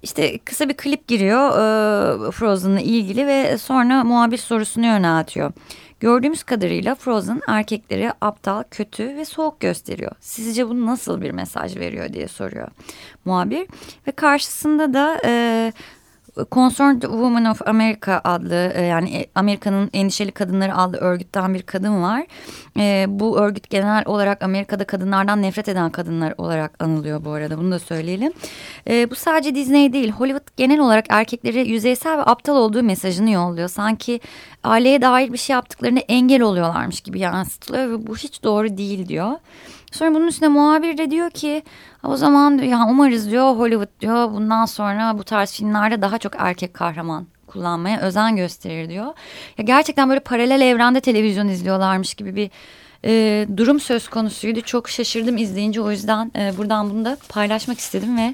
işte 0.03 0.37
kısa 0.37 0.69
bir 0.69 0.73
klip 0.73 1.07
giriyor 1.07 1.49
e, 1.49 2.31
Frozen'la 2.31 2.79
ilgili 2.79 3.27
ve 3.27 3.57
sonra 3.57 4.03
muhabir 4.03 4.37
sorusunu 4.37 4.85
yöneltiyor. 4.85 5.51
Gördüğümüz 6.01 6.43
kadarıyla 6.43 6.95
Frozen 6.95 7.41
erkekleri 7.47 8.11
aptal, 8.21 8.63
kötü 8.71 9.17
ve 9.17 9.25
soğuk 9.25 9.59
gösteriyor. 9.59 10.11
Sizce 10.19 10.69
bu 10.69 10.85
nasıl 10.85 11.21
bir 11.21 11.31
mesaj 11.31 11.77
veriyor 11.77 12.13
diye 12.13 12.27
soruyor 12.27 12.67
muhabir. 13.25 13.67
Ve 14.07 14.11
karşısında 14.11 14.93
da 14.93 15.21
e, 15.25 15.73
Concerned 16.51 17.01
Women 17.01 17.45
of 17.45 17.67
America 17.67 18.21
adlı 18.23 18.71
e, 18.75 18.81
yani 18.81 19.15
e, 19.15 19.25
Amerika'nın 19.35 19.89
Endişeli 19.93 20.31
Kadınları 20.31 20.75
adlı 20.75 20.97
örgütten 20.97 21.53
bir 21.53 21.61
kadın 21.61 22.01
var. 22.01 22.25
E, 22.77 23.05
bu 23.09 23.39
örgüt 23.39 23.69
genel 23.69 24.03
olarak 24.05 24.43
Amerika'da 24.43 24.83
kadınlardan 24.83 25.41
nefret 25.41 25.67
eden 25.67 25.89
kadınlar 25.89 26.33
olarak 26.37 26.83
anılıyor 26.83 27.25
bu 27.25 27.31
arada 27.31 27.57
bunu 27.57 27.71
da 27.71 27.79
söyleyelim. 27.79 28.33
bu 28.87 29.15
sadece 29.15 29.55
Disney 29.55 29.93
değil 29.93 30.11
Hollywood 30.11 30.47
genel 30.57 30.79
olarak 30.79 31.05
erkekleri 31.09 31.69
yüzeysel 31.69 32.17
ve 32.17 32.21
aptal 32.21 32.55
olduğu 32.55 32.83
mesajını 32.83 33.29
yolluyor. 33.31 33.67
Sanki 33.67 34.19
aileye 34.63 35.01
dair 35.01 35.33
bir 35.33 35.37
şey 35.37 35.53
yaptıklarını 35.53 35.99
engel 35.99 36.41
oluyorlarmış 36.41 37.01
gibi 37.01 37.19
yansıtılıyor 37.19 37.89
ve 37.89 38.07
bu 38.07 38.15
hiç 38.15 38.43
doğru 38.43 38.77
değil 38.77 39.07
diyor. 39.07 39.31
Sonra 39.91 40.13
bunun 40.15 40.27
üstüne 40.27 40.49
muhabir 40.49 40.97
de 40.97 41.11
diyor 41.11 41.29
ki 41.29 41.63
o 42.03 42.17
zaman 42.17 42.57
ya 42.57 42.87
umarız 42.89 43.31
diyor 43.31 43.55
Hollywood 43.55 43.99
diyor 43.99 44.31
bundan 44.31 44.65
sonra 44.65 45.17
bu 45.17 45.23
tarz 45.23 45.53
filmlerde 45.53 46.01
daha 46.01 46.17
çok 46.17 46.33
erkek 46.37 46.73
kahraman 46.73 47.27
kullanmaya 47.47 48.01
özen 48.01 48.35
gösterir 48.35 48.89
diyor. 48.89 49.05
Ya 49.57 49.63
gerçekten 49.63 50.09
böyle 50.09 50.19
paralel 50.19 50.61
evrende 50.61 51.01
televizyon 51.01 51.47
izliyorlarmış 51.47 52.13
gibi 52.13 52.35
bir 52.35 52.51
e, 53.05 53.47
durum 53.57 53.79
söz 53.79 54.07
konusuydu. 54.07 54.61
Çok 54.61 54.89
şaşırdım 54.89 55.37
izleyince 55.37 55.81
o 55.81 55.91
yüzden 55.91 56.31
e, 56.35 56.57
buradan 56.57 56.89
bunu 56.89 57.05
da 57.05 57.17
paylaşmak 57.29 57.79
istedim 57.79 58.17
ve 58.17 58.33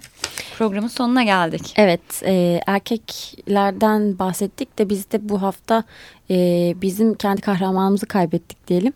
Programın 0.57 0.87
sonuna 0.87 1.23
geldik. 1.23 1.73
Evet, 1.75 2.23
e, 2.25 2.61
erkeklerden 2.67 4.19
bahsettik 4.19 4.79
de 4.79 4.89
biz 4.89 5.11
de 5.11 5.29
bu 5.29 5.41
hafta 5.41 5.83
e, 6.29 6.73
bizim 6.81 7.13
kendi 7.13 7.41
kahramanımızı 7.41 8.05
kaybettik 8.05 8.67
diyelim. 8.67 8.93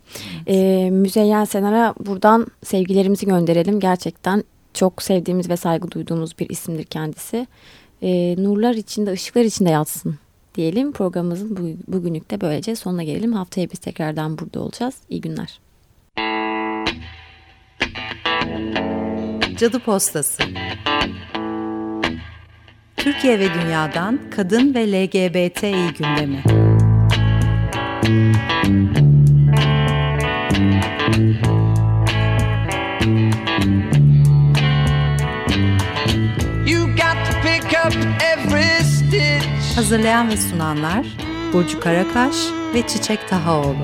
Evet. 0.47 0.57
E, 0.57 0.89
Müzeyyen 0.89 1.45
Senar'a 1.45 1.93
buradan 1.99 2.47
sevgilerimizi 2.63 3.25
gönderelim. 3.25 3.79
Gerçekten 3.79 4.43
çok 4.73 5.01
sevdiğimiz 5.01 5.49
ve 5.49 5.57
saygı 5.57 5.91
duyduğumuz 5.91 6.39
bir 6.39 6.49
isimdir 6.49 6.83
kendisi. 6.83 7.47
E, 8.01 8.35
nurlar 8.43 8.73
içinde, 8.73 9.11
ışıklar 9.11 9.41
içinde 9.41 9.69
yatsın 9.69 10.15
diyelim. 10.55 10.91
Programımızın 10.91 11.57
bu, 11.57 11.93
bugünlük 11.93 12.31
de 12.31 12.41
böylece 12.41 12.75
sonuna 12.75 13.03
gelelim. 13.03 13.33
Haftaya 13.33 13.71
biz 13.71 13.79
tekrardan 13.79 14.37
burada 14.37 14.59
olacağız. 14.59 14.95
İyi 15.09 15.21
günler. 15.21 15.59
Cadı 19.57 19.79
Postası 19.79 20.43
Türkiye 22.97 23.39
ve 23.39 23.53
dünyadan 23.53 24.19
kadın 24.35 24.73
ve 24.73 24.91
LGBTİ 24.91 25.93
gündemi. 25.97 26.43
Hazırlayan 39.91 40.29
ve 40.29 40.37
sunanlar 40.37 41.05
Burcu 41.53 41.79
Karakaş 41.79 42.35
ve 42.73 42.87
Çiçek 42.87 43.29
Tahaoğlu. 43.29 43.75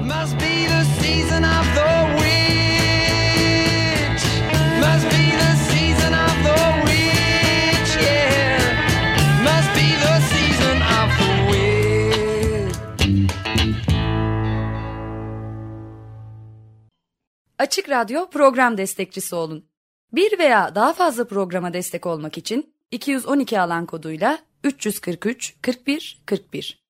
Açık 17.60 17.90
Radyo 17.90 18.30
program 18.30 18.78
destekçisi 18.78 19.36
olun. 19.36 19.66
Bir 20.14 20.40
veya 20.40 20.76
daha 20.76 20.94
fazla 20.94 21.28
programa 21.28 21.74
destek 21.74 22.06
olmak 22.06 22.38
için 22.38 22.74
212 22.92 23.62
alan 23.62 23.86
koduyla 23.86 24.47
343 24.72 25.58
41 25.62 26.22
41 26.26 26.87